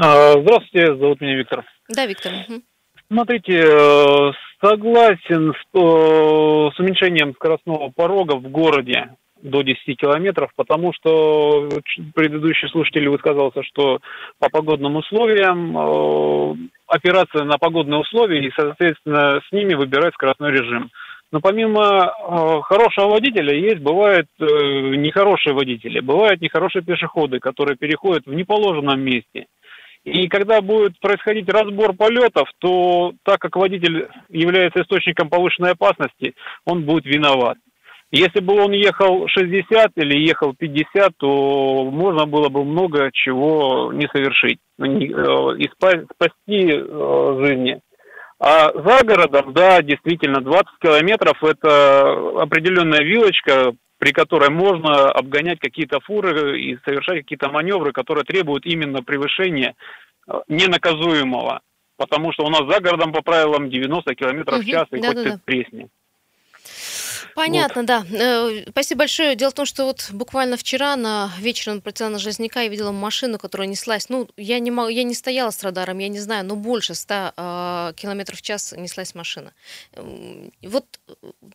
А, 0.00 0.32
здравствуйте, 0.32 0.96
зовут 0.96 1.20
меня 1.20 1.36
Виктор. 1.36 1.64
Да, 1.88 2.06
Виктор. 2.06 2.32
Угу. 2.48 2.62
Смотрите, 3.08 3.52
э, 3.52 4.32
согласен 4.60 5.52
с, 5.52 6.76
с 6.76 6.80
уменьшением 6.80 7.34
скоростного 7.34 7.90
порога 7.90 8.36
в 8.36 8.48
городе 8.50 9.14
до 9.44 9.62
10 9.62 9.98
километров, 9.98 10.50
потому 10.56 10.92
что 10.94 11.68
предыдущий 12.14 12.68
слушатель 12.70 13.08
высказался, 13.08 13.62
что 13.62 14.00
по 14.38 14.48
погодным 14.48 14.96
условиям 14.96 15.76
э, 15.76 16.54
операция 16.88 17.44
на 17.44 17.58
погодные 17.58 18.00
условия 18.00 18.44
и, 18.44 18.52
соответственно, 18.56 19.40
с 19.46 19.52
ними 19.52 19.74
выбирать 19.74 20.14
скоростной 20.14 20.50
режим. 20.50 20.90
Но 21.30 21.40
помимо 21.40 21.82
э, 21.82 22.60
хорошего 22.62 23.08
водителя 23.08 23.54
есть, 23.54 23.80
бывают 23.80 24.28
э, 24.40 24.44
нехорошие 24.44 25.54
водители, 25.54 26.00
бывают 26.00 26.40
нехорошие 26.40 26.82
пешеходы, 26.82 27.38
которые 27.38 27.76
переходят 27.76 28.24
в 28.24 28.32
неположенном 28.32 28.98
месте. 29.00 29.46
И 30.04 30.28
когда 30.28 30.62
будет 30.62 30.98
происходить 31.00 31.48
разбор 31.50 31.94
полетов, 31.94 32.48
то 32.58 33.12
так 33.24 33.40
как 33.40 33.56
водитель 33.56 34.08
является 34.30 34.82
источником 34.82 35.28
повышенной 35.28 35.72
опасности, 35.72 36.34
он 36.64 36.84
будет 36.84 37.04
виноват. 37.04 37.58
Если 38.16 38.38
бы 38.38 38.54
он 38.54 38.70
ехал 38.70 39.26
60 39.26 39.90
или 39.96 40.24
ехал 40.24 40.54
50, 40.54 41.16
то 41.16 41.84
можно 41.90 42.26
было 42.26 42.48
бы 42.48 42.62
много 42.62 43.10
чего 43.12 43.92
не 43.92 44.06
совершить 44.06 44.60
ну, 44.78 44.86
э, 44.86 45.58
и 45.58 45.68
спасти 45.68 46.70
э, 46.70 47.40
жизни. 47.42 47.80
А 48.38 48.70
за 48.72 49.04
городом, 49.04 49.52
да, 49.52 49.82
действительно, 49.82 50.40
20 50.40 50.64
километров– 50.80 51.36
это 51.42 52.40
определенная 52.40 53.02
вилочка, 53.02 53.72
при 53.98 54.12
которой 54.12 54.50
можно 54.50 55.10
обгонять 55.10 55.58
какие-то 55.58 55.98
фуры 55.98 56.60
и 56.60 56.78
совершать 56.84 57.22
какие-то 57.22 57.48
маневры, 57.48 57.90
которые 57.90 58.22
требуют 58.22 58.64
именно 58.64 59.02
превышения 59.02 59.74
э, 60.28 60.34
ненаказуемого. 60.46 61.62
Потому 61.96 62.32
что 62.32 62.44
у 62.44 62.48
нас 62.48 62.60
за 62.60 62.80
городом 62.80 63.12
по 63.12 63.22
правилам 63.22 63.70
90 63.70 64.14
километров 64.14 64.60
в 64.60 64.64
час, 64.64 64.86
и 64.92 65.00
да, 65.00 65.08
хоть 65.08 65.16
да, 65.16 65.22
ты 65.24 65.30
да. 65.30 65.40
тресни. 65.44 65.88
Понятно, 67.34 67.82
вот. 67.82 67.86
да. 67.86 68.06
Э, 68.10 68.64
спасибо 68.70 69.00
большое. 69.00 69.34
Дело 69.34 69.50
в 69.50 69.54
том, 69.54 69.66
что 69.66 69.84
вот 69.84 70.08
буквально 70.12 70.56
вчера 70.56 70.96
на 70.96 71.32
вечером 71.38 71.82
на 71.84 72.18
Железняка 72.18 72.62
я 72.62 72.68
видела 72.68 72.92
машину, 72.92 73.38
которая 73.38 73.66
неслась. 73.66 74.08
Ну, 74.08 74.28
я 74.36 74.58
не, 74.58 74.70
я 74.92 75.02
не 75.02 75.14
стояла 75.14 75.50
с 75.50 75.62
радаром, 75.62 75.98
я 75.98 76.08
не 76.08 76.20
знаю, 76.20 76.44
но 76.44 76.56
больше 76.56 76.94
100 76.94 77.32
э, 77.36 77.92
километров 77.96 78.38
в 78.38 78.42
час 78.42 78.74
неслась 78.76 79.14
машина. 79.14 79.52
Вот 80.62 80.84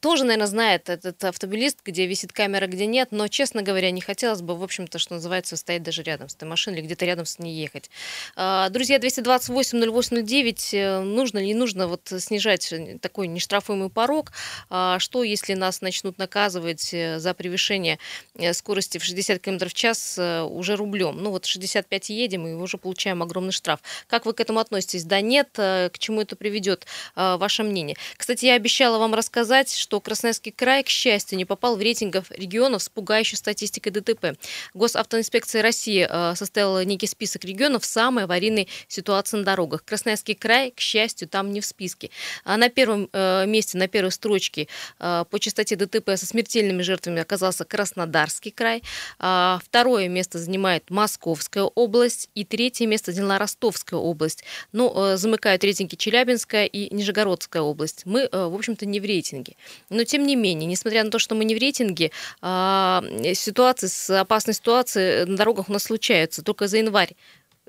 тоже, 0.02 0.24
наверное, 0.24 0.48
знает 0.48 0.90
этот 0.90 1.24
автомобилист, 1.24 1.80
где 1.86 2.06
висит 2.08 2.34
камера, 2.34 2.68
где 2.68 2.86
нет, 2.86 3.10
но, 3.12 3.28
честно 3.28 3.62
говоря, 3.62 3.92
не 3.92 4.02
хотелось 4.02 4.42
бы, 4.42 4.56
в 4.56 4.64
общем-то, 4.64 5.00
что 5.00 5.14
называется, 5.14 5.56
стоять 5.56 5.84
даже 5.84 6.04
рядом 6.04 6.30
с 6.30 6.36
этой 6.36 6.48
машиной 6.48 6.80
или 6.80 6.86
где-то 6.86 7.06
рядом 7.06 7.26
с 7.26 7.40
ней 7.40 7.56
ехать. 7.56 7.90
Э, 8.36 8.68
друзья, 8.70 8.98
228-08-09, 8.98 10.70
э, 10.74 11.00
нужно 11.02 11.40
ли 11.40 11.54
нужно 11.54 11.88
вот 11.88 12.12
снижать 12.18 12.74
такой 13.02 13.28
нештрафуемый 13.28 13.90
порог? 13.90 14.32
Э, 14.70 14.96
что, 15.00 15.24
если 15.24 15.54
нас 15.54 15.69
нас 15.70 15.82
начнут 15.82 16.18
наказывать 16.18 16.90
э, 16.94 17.20
за 17.20 17.36
превышение 17.36 18.00
э, 18.34 18.54
скорости 18.54 18.98
в 18.98 19.04
60 19.04 19.40
км 19.40 19.70
в 19.70 19.74
час 19.74 20.18
э, 20.18 20.42
уже 20.42 20.76
рублем. 20.76 21.22
Ну 21.22 21.30
вот 21.30 21.46
65 21.46 22.10
едем 22.10 22.48
и 22.48 22.54
уже 22.54 22.80
получаем 22.80 23.22
огромный 23.22 23.52
штраф. 23.52 23.80
Как 24.08 24.26
вы 24.26 24.34
к 24.34 24.40
этому 24.40 24.60
относитесь? 24.60 25.04
Да 25.04 25.22
нет, 25.22 25.50
к 25.54 25.92
чему 26.00 26.22
это 26.22 26.36
приведет? 26.36 26.88
Ваше 27.16 27.64
мнение. 27.64 27.96
Кстати, 28.18 28.46
я 28.46 28.56
обещала 28.56 28.98
вам 28.98 29.14
рассказать, 29.14 29.76
что 29.76 30.00
Красноярский 30.02 30.52
край, 30.52 30.84
к 30.84 30.90
счастью, 30.90 31.38
не 31.38 31.46
попал 31.46 31.76
в 31.76 31.82
рейтингов 31.82 32.32
регионов 32.32 32.82
с 32.82 32.90
пугающей 32.90 33.38
статистикой 33.38 33.92
ДТП. 33.92 34.38
Госавтоинспекция 34.74 35.62
России 35.62 36.08
составила 36.36 36.84
некий 36.84 37.08
список 37.08 37.46
регионов 37.46 37.86
с 37.86 37.90
самой 37.90 38.24
аварийной 38.24 38.68
ситуации 38.88 39.38
на 39.38 39.44
дорогах. 39.44 39.84
Красноярский 39.86 40.36
край, 40.36 40.72
к 40.72 40.80
счастью, 40.80 41.28
там 41.28 41.52
не 41.52 41.62
в 41.62 41.66
списке. 41.66 42.10
А 42.44 42.58
на 42.58 42.70
первом 42.70 43.10
месте, 43.14 43.78
на 43.78 43.88
первой 43.88 44.12
строчке 44.12 44.68
по 44.98 45.38
частоте 45.40 45.59
частоте 45.60 45.76
ДТП 45.76 46.12
со 46.16 46.26
смертельными 46.26 46.82
жертвами 46.82 47.22
оказался 47.22 47.66
Краснодарский 47.66 48.52
край. 48.52 48.84
А, 49.20 49.60
второе 49.64 50.08
место 50.08 50.40
занимает 50.40 50.90
Московская 50.90 51.64
область. 51.64 52.30
И 52.36 52.46
третье 52.46 52.88
место 52.88 53.12
заняла 53.12 53.38
Ростовская 53.38 54.00
область. 54.00 54.44
Ну, 54.72 54.92
э, 54.96 55.18
замыкают 55.18 55.64
рейтинги 55.64 55.96
Челябинская 55.96 56.66
и 56.66 56.94
Нижегородская 56.94 57.62
область. 57.62 58.06
Мы, 58.06 58.22
э, 58.22 58.46
в 58.46 58.56
общем-то, 58.56 58.86
не 58.86 59.00
в 59.00 59.04
рейтинге. 59.04 59.56
Но, 59.90 60.04
тем 60.04 60.26
не 60.26 60.36
менее, 60.36 60.68
несмотря 60.68 61.04
на 61.04 61.12
то, 61.12 61.20
что 61.20 61.36
мы 61.36 61.46
не 61.46 61.56
в 61.56 61.60
рейтинге, 61.60 62.12
а, 62.42 63.04
ситуации 63.34 63.88
с 63.88 64.10
опасной 64.22 64.54
ситуацией 64.54 65.26
на 65.26 65.36
дорогах 65.36 65.70
у 65.70 65.74
нас 65.74 65.84
случаются. 65.84 66.42
Только 66.42 66.68
за 66.68 66.78
январь 66.78 67.16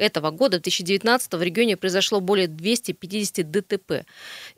этого 0.01 0.31
года, 0.31 0.59
2019, 0.59 1.35
в 1.35 1.43
регионе 1.43 1.77
произошло 1.77 2.21
более 2.21 2.49
250 2.49 3.51
ДТП. 3.51 4.05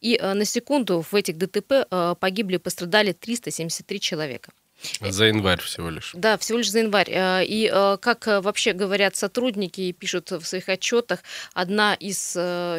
И 0.01 0.17
э, 0.17 0.35
на 0.35 0.45
секунду 0.45 1.03
в 1.03 1.15
этих 1.15 1.37
ДТП 1.37 1.87
э, 1.91 2.15
погибли 2.19 2.57
и 2.57 2.59
пострадали 2.59 3.13
373 3.13 4.01
человека. 4.01 4.53
За 5.01 5.25
январь 5.25 5.61
всего 5.61 5.91
лишь. 5.91 6.13
Да, 6.15 6.37
всего 6.39 6.59
лишь 6.59 6.71
за 6.71 6.81
январь. 6.81 7.11
Э, 7.11 7.45
и 7.45 7.71
э, 7.73 7.97
как 8.01 8.27
э, 8.29 8.41
вообще 8.41 8.73
говорят 8.73 9.17
сотрудники 9.17 9.81
и 9.81 9.93
пишут 9.93 10.31
в 10.31 10.45
своих 10.45 10.69
отчетах, 10.69 11.21
одна 11.55 11.95
из 11.95 12.33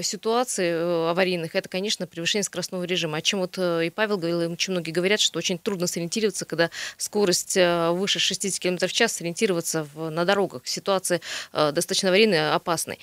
ситуаций 0.06 1.10
аварийных 1.10 1.56
это, 1.56 1.70
конечно, 1.70 2.08
превышение 2.08 2.44
скоростного 2.44 2.84
режима. 2.84 3.18
О 3.18 3.22
чем 3.22 3.40
вот 3.40 3.58
и 3.58 3.90
Павел 3.90 4.18
говорил, 4.18 4.42
и 4.42 4.46
очень 4.48 4.72
многие 4.72 4.92
говорят, 4.92 5.20
что 5.20 5.38
очень 5.38 5.58
трудно 5.58 5.88
сориентироваться, 5.88 6.46
когда 6.46 6.70
скорость 6.98 7.58
выше 7.58 8.20
60 8.20 8.60
км 8.60 8.88
в 8.88 8.94
час, 8.94 9.14
сориентироваться 9.14 9.88
на 9.96 10.26
дорогах. 10.26 10.64
Ситуация 10.66 11.22
достаточно 11.52 12.10
аварийная, 12.10 12.56
опасной. 12.56 13.00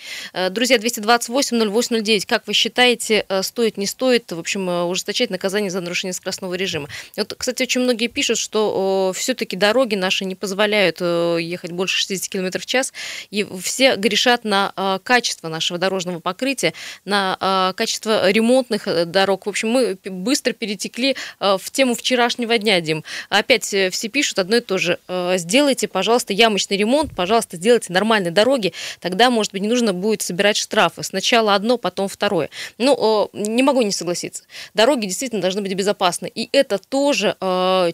Друзья, 0.50 0.76
228-08-09, 0.78 2.26
как 2.26 2.46
вы 2.46 2.52
считаете, 2.52 3.24
стоит, 3.42 3.76
не 3.76 3.86
стоит, 3.86 4.32
в 4.32 4.38
общем, 4.38 4.68
ужесточать 4.68 5.30
наказание 5.30 5.70
за 5.70 5.80
нарушение 5.80 6.14
скоростного 6.14 6.54
режима? 6.54 6.88
Вот, 7.16 7.34
кстати, 7.36 7.62
очень 7.62 7.82
многие 7.82 8.08
пишут, 8.08 8.38
что 8.38 8.89
все-таки 9.14 9.56
дороги 9.56 9.94
наши 9.94 10.24
не 10.24 10.34
позволяют 10.34 10.98
э, 11.00 11.38
ехать 11.40 11.72
больше 11.72 11.98
60 11.98 12.28
км 12.28 12.58
в 12.58 12.66
час, 12.66 12.92
и 13.30 13.46
все 13.62 13.96
грешат 13.96 14.44
на 14.44 14.72
э, 14.76 14.98
качество 15.02 15.48
нашего 15.48 15.78
дорожного 15.78 16.20
покрытия, 16.20 16.74
на 17.04 17.36
э, 17.40 17.74
качество 17.76 18.30
ремонтных 18.30 19.10
дорог. 19.10 19.46
В 19.46 19.48
общем, 19.48 19.70
мы 19.70 19.96
быстро 20.04 20.52
перетекли 20.52 21.16
в 21.38 21.70
тему 21.70 21.94
вчерашнего 21.94 22.58
дня, 22.58 22.80
Дим. 22.80 23.04
Опять 23.28 23.64
все 23.64 24.08
пишут 24.08 24.38
одно 24.38 24.56
и 24.56 24.60
то 24.60 24.78
же. 24.78 24.98
Сделайте, 25.36 25.88
пожалуйста, 25.88 26.32
ямочный 26.32 26.76
ремонт, 26.76 27.14
пожалуйста, 27.14 27.56
сделайте 27.56 27.92
нормальные 27.92 28.30
дороги, 28.30 28.72
тогда, 29.00 29.30
может 29.30 29.52
быть, 29.52 29.62
не 29.62 29.68
нужно 29.68 29.92
будет 29.92 30.22
собирать 30.22 30.56
штрафы. 30.56 31.02
Сначала 31.02 31.54
одно, 31.54 31.78
потом 31.78 32.08
второе. 32.08 32.50
Ну, 32.78 33.30
не 33.32 33.62
могу 33.62 33.82
не 33.82 33.92
согласиться. 33.92 34.44
Дороги 34.74 35.06
действительно 35.06 35.40
должны 35.40 35.62
быть 35.62 35.74
безопасны. 35.74 36.30
И 36.34 36.48
это 36.52 36.78
тоже 36.78 37.36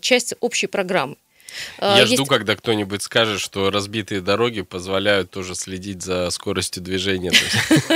часть 0.00 0.35
общей 0.40 0.66
программы 0.66 0.86
программы. 0.87 1.16
Я 1.81 2.01
Есть... 2.01 2.14
жду, 2.14 2.27
когда 2.27 2.55
кто-нибудь 2.55 3.03
скажет, 3.03 3.40
что 3.40 3.70
разбитые 3.70 4.20
дороги 4.20 4.61
позволяют 4.61 5.31
тоже 5.31 5.55
следить 5.55 6.03
за 6.03 6.29
скоростью 6.31 6.83
движения. 6.83 7.33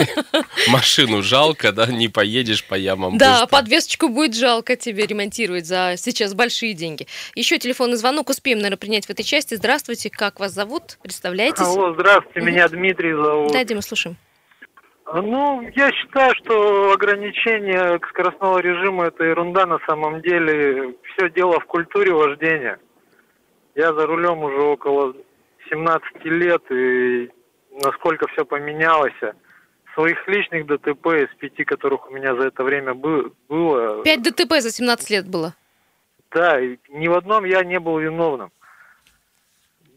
Машину 0.69 1.23
жалко, 1.23 1.71
да, 1.71 1.87
не 1.87 2.09
поедешь 2.09 2.65
по 2.65 2.75
ямам 2.75 3.19
Да, 3.19 3.47
подвесочку 3.47 4.09
будет 4.09 4.35
жалко 4.35 4.77
тебе 4.77 5.05
ремонтировать 5.05 5.67
за 5.67 5.95
сейчас 5.99 6.33
большие 6.33 6.73
деньги. 6.73 7.07
Еще 7.35 7.59
телефонный 7.59 7.97
звонок 7.97 8.31
успеем, 8.31 8.59
наверное, 8.59 8.79
принять 8.79 9.07
в 9.07 9.11
этой 9.11 9.25
части. 9.25 9.55
Здравствуйте, 9.57 10.09
как 10.09 10.41
вас 10.41 10.53
зовут? 10.53 10.97
Представляетесь? 11.03 11.61
Алло, 11.61 11.93
здравствуйте, 11.93 12.41
меня 12.41 12.67
Дмитрий 12.69 13.13
зовут. 13.13 13.53
Да, 13.53 13.63
Дима, 13.65 13.83
слушаем. 13.83 14.17
Ну, 15.13 15.63
я 15.75 15.91
считаю, 15.93 16.35
что 16.37 16.93
ограничение 16.93 17.99
скоростного 18.11 18.59
режима 18.59 19.07
это 19.07 19.25
ерунда 19.25 19.67
на 19.67 19.79
самом 19.81 20.23
деле. 20.23 20.95
Все 21.03 21.29
дело 21.31 21.59
в 21.59 21.65
культуре 21.65 22.13
вождения. 22.13 22.79
Я 23.75 23.93
за 23.93 24.07
рулем 24.07 24.45
уже 24.45 24.61
около 24.61 25.15
17 25.69 26.25
лет, 26.27 26.63
и 26.71 27.29
насколько 27.83 28.29
все 28.29 28.45
поменялось. 28.45 29.15
Своих 29.95 30.27
личных 30.29 30.67
ДТП 30.67 31.07
из 31.07 31.35
пяти, 31.39 31.65
которых 31.65 32.09
у 32.09 32.15
меня 32.15 32.37
за 32.37 32.47
это 32.47 32.63
время 32.63 32.95
было... 32.95 34.05
Пять 34.05 34.23
ДТП 34.23 34.61
за 34.61 34.71
17 34.71 35.11
лет 35.11 35.29
было? 35.29 35.55
Да, 36.31 36.61
ни 36.61 37.09
в 37.09 37.15
одном 37.15 37.45
я 37.45 37.65
не 37.65 37.81
был 37.81 37.99
виновным. 37.99 38.53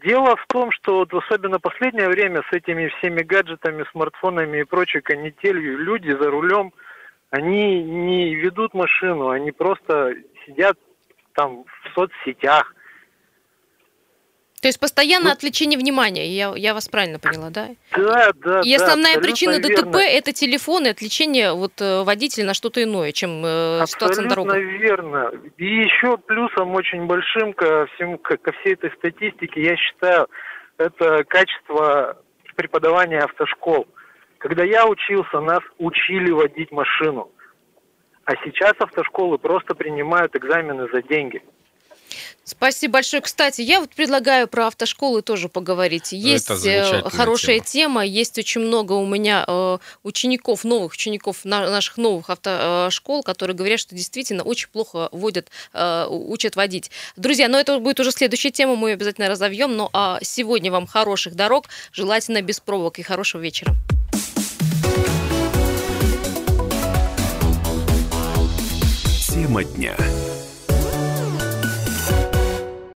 Дело 0.04 0.36
в 0.36 0.46
том, 0.48 0.70
что 0.72 0.98
вот 0.98 1.14
особенно 1.14 1.60
последнее 1.60 2.10
время 2.10 2.42
с 2.50 2.54
этими 2.54 2.90
всеми 2.98 3.22
гаджетами, 3.22 3.86
смартфонами 3.92 4.60
и 4.60 4.64
прочей 4.66 5.00
канителью, 5.00 5.78
люди 5.78 6.12
за 6.12 6.30
рулем, 6.30 6.74
они 7.30 7.82
не 7.82 8.36
ведут 8.36 8.74
машину, 8.74 9.30
они 9.30 9.52
просто 9.52 10.14
сидят 10.46 10.78
там 11.34 11.64
в 11.64 11.94
соцсетях. 11.96 12.76
То 14.64 14.68
есть 14.70 14.80
постоянно 14.80 15.26
вот. 15.26 15.40
отвлечение 15.40 15.78
внимания, 15.78 16.26
я, 16.26 16.54
я 16.56 16.74
вас 16.74 16.88
правильно 16.88 17.20
поняла, 17.20 17.50
да? 17.50 17.68
Да, 17.92 18.32
да. 18.34 18.62
И 18.64 18.74
основная 18.74 19.16
да, 19.16 19.22
причина 19.22 19.60
ДТП 19.60 19.84
верно. 19.84 19.98
это 19.98 20.32
телефон 20.32 20.86
и 20.86 20.90
отвлечение 20.90 21.52
вот, 21.52 21.82
э, 21.82 22.04
водителя 22.04 22.46
на 22.46 22.54
что-то 22.54 22.82
иное, 22.82 23.12
чем 23.12 23.44
э, 23.46 23.84
ситуация 23.88 24.24
на 24.24 24.30
дорогах. 24.30 24.56
верно. 24.56 25.32
И 25.58 25.66
еще 25.66 26.18
плюсом 26.18 26.74
очень 26.76 27.08
большим 27.08 27.52
ко, 27.52 27.88
всему, 27.88 28.18
ко, 28.18 28.38
ко 28.38 28.54
всей 28.54 28.76
этой 28.76 28.92
статистике, 28.92 29.62
я 29.64 29.76
считаю, 29.76 30.30
это 30.78 31.26
качество 31.26 32.18
преподавания 32.56 33.20
автошкол. 33.20 33.86
Когда 34.38 34.64
я 34.64 34.88
учился, 34.88 35.42
нас 35.42 35.60
учили 35.78 36.32
водить 36.32 36.72
машину. 36.72 37.30
А 38.24 38.32
сейчас 38.46 38.76
автошколы 38.80 39.40
просто 39.40 39.76
принимают 39.76 40.34
экзамены 40.38 40.88
за 40.94 41.02
деньги. 41.02 41.42
Спасибо 42.46 42.94
большое. 42.94 43.22
Кстати, 43.22 43.62
я 43.62 43.80
вот 43.80 43.92
предлагаю 43.92 44.48
про 44.48 44.68
автошколы 44.68 45.22
тоже 45.22 45.48
поговорить. 45.48 46.10
Ну, 46.12 46.18
есть 46.18 46.50
э, 46.66 47.02
хорошая 47.10 47.60
тема. 47.60 48.04
тема, 48.04 48.06
есть 48.06 48.38
очень 48.38 48.62
много 48.62 48.94
у 48.94 49.06
меня 49.06 49.46
э, 49.48 49.78
учеников, 50.04 50.66
новых 50.66 50.94
учеников 50.94 51.46
наших 51.46 51.98
новых 51.98 52.30
автошкол, 52.30 53.22
э, 53.22 53.24
которые 53.24 53.56
говорят, 53.56 53.80
что 53.80 53.96
действительно 53.96 54.44
очень 54.44 54.68
плохо 54.68 55.10
водят, 55.12 55.50
учат 55.74 56.56
водить. 56.56 56.92
Друзья, 57.16 57.48
но 57.48 57.60
это 57.60 57.80
будет 57.80 58.00
уже 58.00 58.12
следующая 58.12 58.52
тема, 58.52 58.76
мы 58.76 58.90
ее 58.90 58.94
обязательно 58.96 59.30
разовьем. 59.30 59.76
Но 59.78 59.90
а 59.94 60.20
сегодня 60.22 60.72
вам 60.72 60.86
хороших 60.86 61.36
дорог, 61.36 61.68
желательно 61.92 62.42
без 62.42 62.60
пробок 62.60 63.00
и 63.00 63.04
хорошего 63.04 63.42
вечера. 63.42 63.74
Тема 69.34 69.64
дня. 69.64 69.96